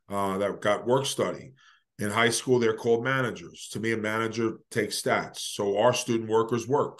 [0.09, 1.53] uh, that got work study.
[1.97, 3.69] In high school, they're called managers.
[3.71, 5.39] To me, a manager takes stats.
[5.39, 6.99] So our student workers work.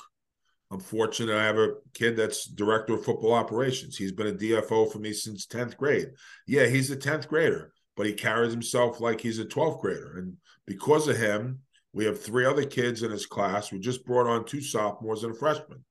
[0.71, 3.97] I'm fortunate I have a kid that's director of football operations.
[3.97, 6.09] He's been a DFO for me since 10th grade.
[6.47, 10.17] Yeah, he's a 10th grader, but he carries himself like he's a 12th grader.
[10.17, 11.59] And because of him,
[11.93, 13.71] we have three other kids in his class.
[13.71, 15.85] We just brought on two sophomores and a freshman.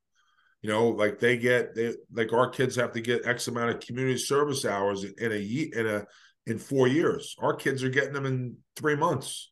[0.60, 3.80] You know, like they get they like our kids have to get X amount of
[3.80, 6.06] community service hours in a year in a
[6.46, 7.36] in four years.
[7.38, 9.50] Our kids are getting them in three months.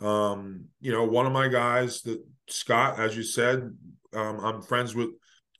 [0.00, 3.76] Um, you know, one of my guys that Scott, as you said,
[4.14, 5.10] um, I'm friends with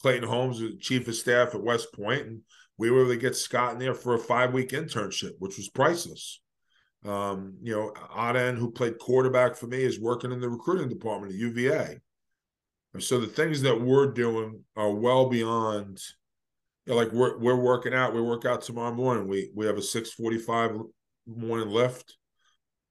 [0.01, 2.41] Clayton Holmes, the chief of staff at West Point, and
[2.79, 5.69] we were able to get Scott in there for a five week internship, which was
[5.69, 6.41] priceless.
[7.05, 11.33] Um, you know, Aden, who played quarterback for me, is working in the recruiting department
[11.33, 11.99] at UVA.
[12.95, 16.01] And so the things that we're doing are well beyond.
[16.87, 18.15] You know, like we're we're working out.
[18.15, 19.29] We work out tomorrow morning.
[19.29, 20.73] We we have a six forty five
[21.27, 22.17] morning lift.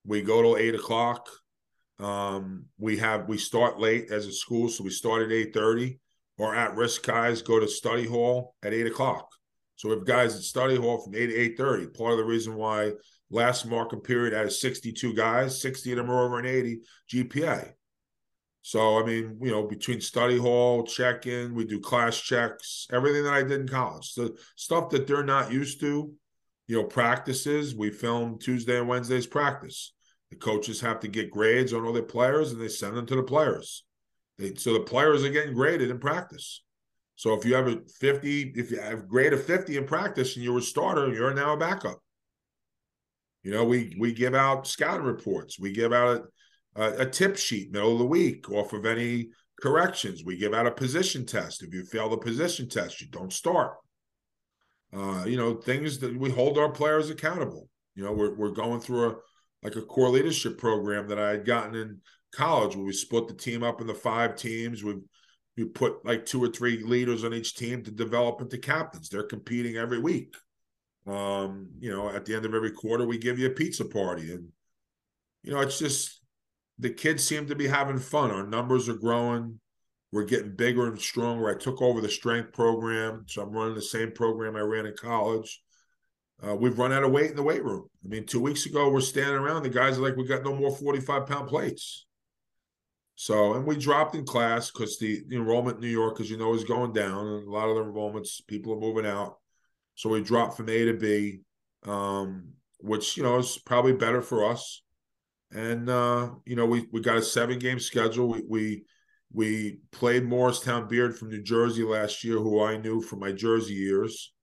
[0.05, 1.28] We go till eight o'clock.
[2.02, 5.99] Um, we have we start late as a school, so we start at eight thirty.
[6.38, 9.30] Or at risk guys go to study hall at eight o'clock.
[9.76, 11.86] So we have guys at study hall from eight to eight thirty.
[11.86, 12.93] Part of the reason why
[13.30, 16.80] last marking period had sixty two guys, sixty of them are over an eighty
[17.12, 17.74] GPA.
[18.64, 23.24] So I mean, you know, between study hall, check in, we do class checks, everything
[23.24, 26.12] that I did in college, the stuff that they're not used to.
[26.68, 27.76] You know, practices.
[27.76, 29.93] We film Tuesday and Wednesday's practice.
[30.32, 33.15] The coaches have to get grades on all their players and they send them to
[33.15, 33.84] the players.
[34.38, 36.63] They, so the players are getting graded in practice.
[37.15, 40.43] So if you have a 50, if you have grade of 50 in practice and
[40.43, 42.01] you're a starter, you're now a backup.
[43.43, 45.59] You know, we we give out scouting reports.
[45.59, 46.25] We give out
[46.75, 49.29] a, a, a tip sheet middle of the week off of any
[49.61, 50.23] corrections.
[50.23, 51.63] We give out a position test.
[51.63, 53.77] If you fail the position test, you don't start.
[54.93, 57.67] Uh, you know, things that we hold our players accountable.
[57.95, 59.15] You know, we're we're going through a
[59.64, 62.01] like a core leadership program that I had gotten in
[62.32, 64.84] college where we split the team up into five teams.
[64.84, 64.95] We
[65.57, 69.09] we put like two or three leaders on each team to develop into captains.
[69.09, 70.36] They're competing every week.
[71.05, 74.32] Um, you know, at the end of every quarter, we give you a pizza party.
[74.32, 74.47] And,
[75.43, 76.22] you know, it's just
[76.80, 78.32] the kids seem to be having fun.
[78.32, 79.59] Our numbers are growing.
[80.12, 81.49] We're getting bigger and stronger.
[81.49, 84.95] I took over the strength program, so I'm running the same program I ran in
[84.99, 85.62] college.
[86.46, 87.88] Uh, we've run out of weight in the weight room.
[88.04, 89.64] I mean, two weeks ago, we're standing around.
[89.64, 92.06] The guys are like, we got no more 45 pound plates.
[93.16, 96.38] So, and we dropped in class because the, the, enrollment in New York, as you
[96.38, 97.28] know, is going down.
[97.28, 99.38] And a lot of the enrollments, people are moving out.
[99.94, 101.42] So we dropped from A to B,
[101.86, 104.82] um, which, you know, is probably better for us.
[105.52, 108.28] And, uh, you know, we, we got a seven game schedule.
[108.28, 108.84] We, we,
[109.32, 113.76] we played Morristown Beard from New Jersey last year, who I knew from my Jersey
[113.76, 114.34] years.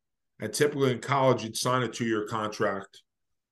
[0.40, 3.02] And typically in college, you'd sign a two year contract.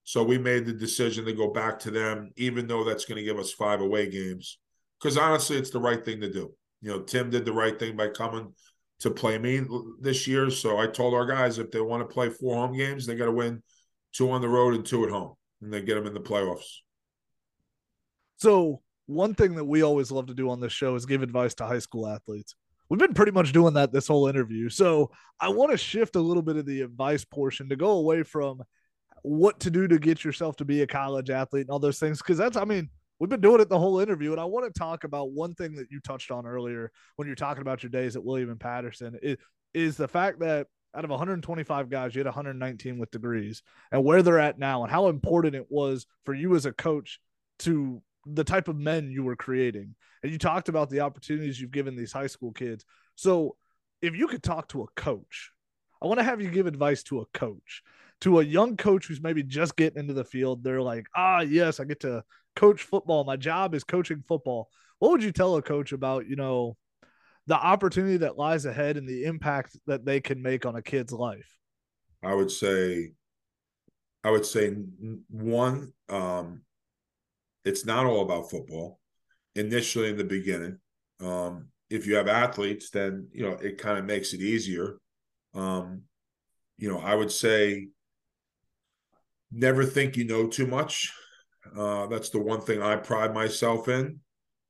[0.05, 3.25] So we made the decision to go back to them, even though that's going to
[3.25, 4.59] give us five away games.
[5.01, 6.55] Because honestly, it's the right thing to do.
[6.81, 8.55] You know, Tim did the right thing by coming
[9.01, 9.63] to play me
[10.01, 10.49] this year.
[10.51, 13.27] So I told our guys if they want to play four home games, they got
[13.27, 13.63] to win
[14.13, 16.79] two on the road and two at home, and they get them in the playoffs.
[18.37, 21.55] So one thing that we always love to do on this show is give advice
[21.55, 22.55] to high school athletes.
[22.89, 24.69] We've been pretty much doing that this whole interview.
[24.69, 25.11] So
[25.41, 28.63] I want to shift a little bit of the advice portion to go away from
[29.23, 32.23] what to do to get yourself to be a college athlete and all those things.
[32.23, 34.33] Cause that's, I mean, we've been doing it the whole interview.
[34.33, 37.35] And I want to talk about one thing that you touched on earlier when you're
[37.35, 39.37] talking about your days at William and Paterson is,
[39.75, 43.63] is the fact that out of 125 guys, you had 119 with degrees
[43.93, 47.21] and where they're at now and how important it was for you as a coach
[47.59, 49.95] to the type of men you were creating.
[50.23, 52.85] And you talked about the opportunities you've given these high school kids.
[53.15, 53.57] So
[54.03, 55.53] if you could talk to a coach,
[56.03, 57.83] I want to have you give advice to a coach,
[58.23, 60.63] to a young coach who's maybe just getting into the field.
[60.63, 62.25] They're like, ah, yes, I get to
[62.55, 63.25] coach football.
[63.25, 64.69] My job is coaching football.
[64.99, 66.77] What would you tell a coach about, you know,
[67.47, 71.13] the opportunity that lies ahead and the impact that they can make on a kid's
[71.13, 71.57] life?
[72.23, 73.13] I would say,
[74.25, 74.75] I would say
[75.29, 76.63] one, um,
[77.67, 79.01] it's not all about football
[79.55, 80.79] initially in the beginning.
[81.21, 84.99] Um, if you have athletes, then you know it kind of makes it easier.
[85.55, 86.03] Um,
[86.79, 87.89] you know, I would say
[89.51, 91.13] never think you know too much.
[91.77, 94.21] Uh, that's the one thing I pride myself in.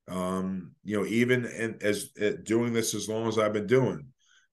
[0.09, 2.11] Um, you know, even in, as
[2.45, 4.07] doing this as long as I've been doing,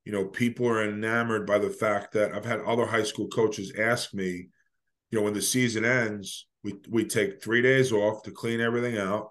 [0.04, 3.72] you know, people are enamored by the fact that I've had other high school coaches
[3.78, 4.50] ask me,
[5.14, 8.98] you know, when the season ends, we we take three days off to clean everything
[8.98, 9.30] out,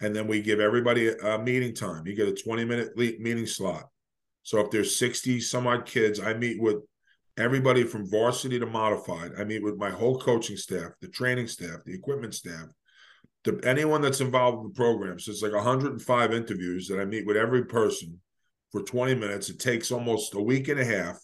[0.00, 2.06] and then we give everybody a, meeting time.
[2.06, 3.88] You get a twenty minute meeting slot.
[4.44, 6.76] So if there's sixty some odd kids, I meet with
[7.36, 9.32] everybody from varsity to modified.
[9.36, 12.66] I meet with my whole coaching staff, the training staff, the equipment staff,
[13.42, 15.18] the, anyone that's involved in the program.
[15.18, 18.20] So it's like 105 interviews that I meet with every person
[18.70, 19.48] for 20 minutes.
[19.48, 21.20] It takes almost a week and a half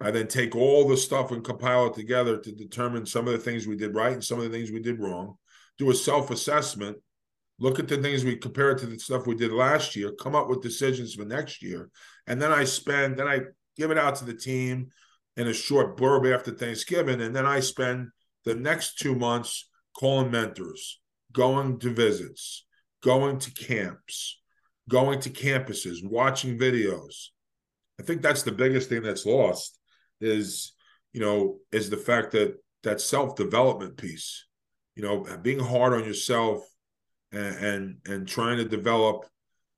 [0.00, 3.38] I then take all the stuff and compile it together to determine some of the
[3.38, 5.36] things we did right and some of the things we did wrong.
[5.76, 6.98] Do a self assessment,
[7.58, 10.36] look at the things we compare it to the stuff we did last year, come
[10.36, 11.90] up with decisions for next year.
[12.26, 13.40] And then I spend, then I
[13.76, 14.88] give it out to the team
[15.36, 17.20] in a short blurb after Thanksgiving.
[17.20, 18.08] And then I spend
[18.44, 19.68] the next two months
[19.98, 21.00] calling mentors,
[21.32, 22.64] going to visits,
[23.02, 24.40] going to camps,
[24.88, 27.28] going to campuses, watching videos.
[28.00, 29.77] I think that's the biggest thing that's lost
[30.20, 30.72] is
[31.12, 34.46] you know is the fact that that self development piece
[34.94, 36.62] you know being hard on yourself
[37.32, 39.26] and and, and trying to develop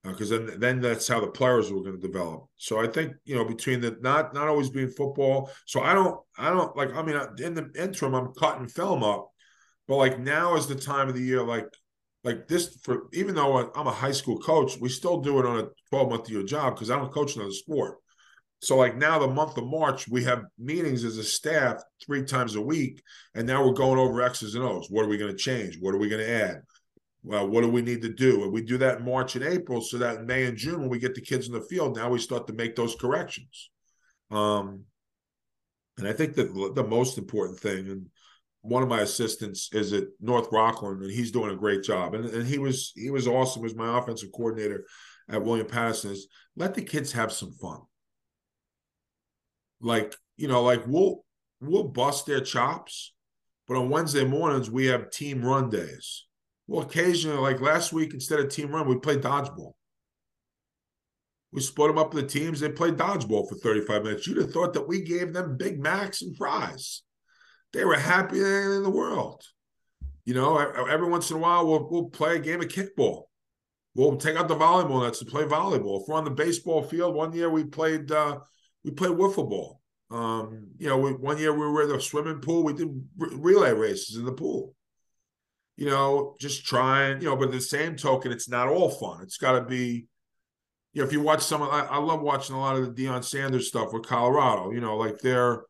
[0.03, 2.47] because uh, then then that's how the players were going to develop.
[2.57, 6.19] So i think you know between the not not always being football so i don't
[6.39, 9.31] i don't like i mean in the interim i'm cutting film up
[9.87, 11.69] but like now is the time of the year like
[12.25, 15.61] like this for even though i'm a high school coach we still do it on
[15.61, 17.97] a 12 month year job because i don't coach another sport
[18.63, 22.57] so, like now, the month of March, we have meetings as a staff three times
[22.57, 23.03] a week,
[23.35, 24.89] and now we're going over X's and O's.
[24.91, 25.79] What are we going to change?
[25.81, 26.61] What are we going to add?
[27.23, 28.43] Well, what do we need to do?
[28.43, 30.91] And we do that in March and April, so that in May and June, when
[30.91, 33.71] we get the kids in the field, now we start to make those corrections.
[34.31, 34.85] Um,
[35.97, 38.07] and I think that the most important thing, and
[38.61, 42.15] one of my assistants is at North Rockland, and he's doing a great job.
[42.15, 44.85] And, and he was he was awesome as my offensive coordinator
[45.31, 46.11] at William Paterson.
[46.11, 47.81] Is let the kids have some fun
[49.81, 51.25] like you know like we'll
[51.61, 53.13] we'll bust their chops
[53.67, 56.27] but on wednesday mornings we have team run days.
[56.67, 59.73] Well occasionally like last week instead of team run we played dodgeball.
[61.53, 64.27] We split them up into teams they played dodgeball for 35 minutes.
[64.27, 67.03] You'd have thought that we gave them big macs and fries.
[67.73, 69.43] They were happy in the world.
[70.25, 73.25] You know every once in a while we'll, we'll play a game of kickball.
[73.95, 76.01] We'll take out the volleyball nets and play volleyball.
[76.01, 78.39] If we're on the baseball field one year we played uh,
[78.85, 79.81] we played wiffle ball.
[80.11, 82.65] Um, you know, we, one year we were in the swimming pool.
[82.65, 84.75] We did relay races in the pool.
[85.81, 89.23] you know, just trying, you know, but the same token, it's not all fun.
[89.23, 90.07] It's got to be,
[90.93, 93.25] you know, if you watch some, I, I love watching a lot of the Deion
[93.25, 95.63] Sanders stuff with Colorado, you know, like they're,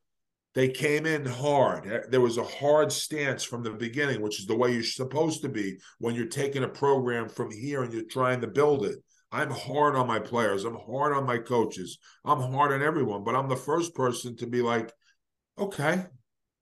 [0.56, 2.06] they came in hard.
[2.10, 5.48] There was a hard stance from the beginning, which is the way you're supposed to
[5.48, 8.96] be when you're taking a program from here and you're trying to build it.
[9.32, 10.64] I'm hard on my players.
[10.64, 11.98] I'm hard on my coaches.
[12.24, 14.92] I'm hard on everyone, but I'm the first person to be like,
[15.58, 16.04] okay,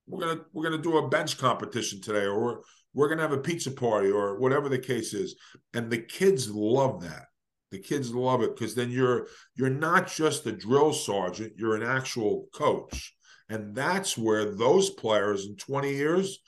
[0.07, 2.57] we're gonna we're gonna do a bench competition today, or we're,
[2.95, 5.37] we're gonna have a pizza party, or whatever the case is.
[5.73, 7.27] And the kids love that.
[7.71, 11.83] The kids love it because then you're you're not just a drill sergeant, you're an
[11.83, 13.15] actual coach.
[13.51, 16.39] And that's where those players in 20 years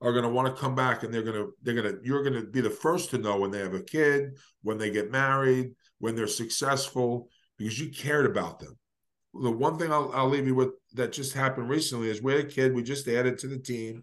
[0.00, 2.22] are going to want to come back and they're going to they're going to you're
[2.22, 5.10] going to be the first to know when they have a kid when they get
[5.10, 7.28] married when they're successful
[7.58, 8.76] because you cared about them.
[9.34, 12.44] The one thing I'll, I'll leave you with that just happened recently is we had
[12.44, 14.02] a kid we just added to the team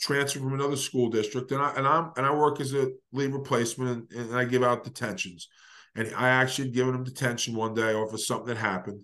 [0.00, 3.34] transferred from another school district and I and I'm and I work as a leave
[3.34, 5.48] replacement and, and I give out detentions.
[5.96, 9.02] And I actually had given him detention one day off of something that happened.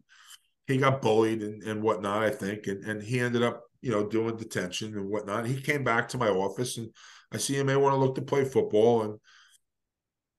[0.68, 4.06] He got bullied and, and whatnot I think and and he ended up you know,
[4.06, 5.46] doing detention and whatnot.
[5.46, 6.88] He came back to my office and
[7.32, 9.02] I see him may want to look to play football.
[9.02, 9.18] And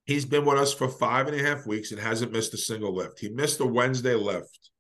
[0.06, 2.94] he's been with us for five and a half weeks and hasn't missed a single
[2.96, 3.20] lift.
[3.20, 4.72] He missed a Wednesday lift.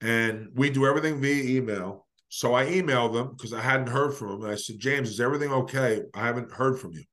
[0.00, 2.06] And we do everything via email.
[2.28, 4.42] So I emailed them because I hadn't heard from him.
[4.42, 6.02] And I said, James, is everything okay?
[6.14, 7.04] I haven't heard from you.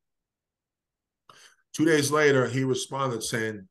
[1.73, 3.67] Two days later, he responded saying,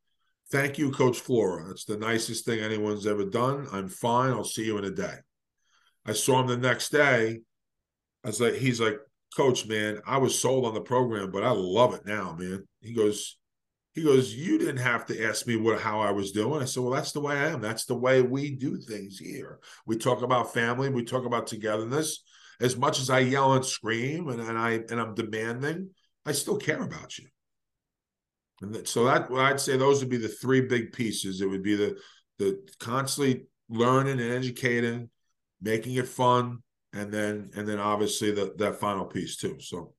[0.51, 1.67] Thank you, Coach Flora.
[1.67, 3.67] That's the nicest thing anyone's ever done.
[3.73, 4.31] I'm fine.
[4.31, 5.15] I'll see you in a day.
[6.07, 7.41] I saw him the next day.
[8.23, 8.99] I was like, he's like,
[9.37, 12.67] Coach, man, I was sold on the program, but I love it now, man.
[12.81, 13.37] He goes,
[13.95, 16.63] he goes, you didn't have to ask me what how I was doing.
[16.63, 17.61] I said, well, that's the way I am.
[17.61, 19.59] That's the way we do things here.
[19.87, 22.23] We talk about family, we talk about togetherness.
[22.61, 25.91] As much as I yell and scream and, and I and I'm demanding,
[26.25, 27.27] I still care about you.
[28.63, 31.41] And so that I'd say those would be the three big pieces.
[31.41, 31.97] It would be the
[32.39, 35.11] the constantly learning and educating,
[35.65, 36.59] making it fun,
[36.93, 39.57] and then and then obviously the, that final piece too.
[39.59, 39.95] So,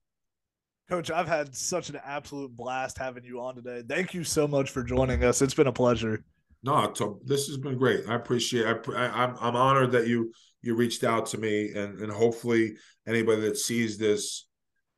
[0.88, 3.82] Coach, I've had such an absolute blast having you on today.
[3.86, 5.42] Thank you so much for joining us.
[5.42, 6.24] It's been a pleasure.
[6.62, 6.92] No,
[7.24, 8.08] this has been great.
[8.08, 8.66] I appreciate.
[8.66, 12.76] I, I, I'm I'm honored that you you reached out to me, and and hopefully
[13.06, 14.48] anybody that sees this,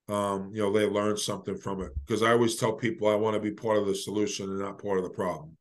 [0.09, 1.91] um, you know, they learn something from it.
[2.07, 4.83] Because I always tell people I want to be part of the solution and not
[4.83, 5.57] part of the problem.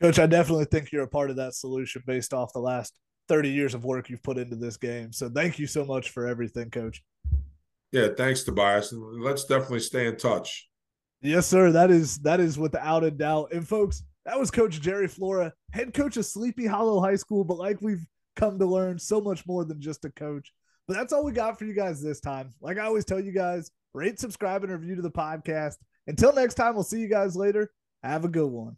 [0.00, 2.92] Coach, I definitely think you're a part of that solution based off the last
[3.28, 5.12] 30 years of work you've put into this game.
[5.12, 7.02] So thank you so much for everything, coach.
[7.92, 8.92] Yeah, thanks, Tobias.
[8.92, 10.68] Let's definitely stay in touch.
[11.22, 11.72] Yes, sir.
[11.72, 13.52] That is that is without a doubt.
[13.52, 17.58] And folks, that was Coach Jerry Flora, head coach of Sleepy Hollow High School, but
[17.58, 18.04] like we've
[18.34, 20.52] come to learn, so much more than just a coach.
[20.86, 22.52] But that's all we got for you guys this time.
[22.60, 25.76] Like I always tell you guys, rate, subscribe, and review to the podcast.
[26.06, 27.72] Until next time, we'll see you guys later.
[28.02, 28.76] Have a good one.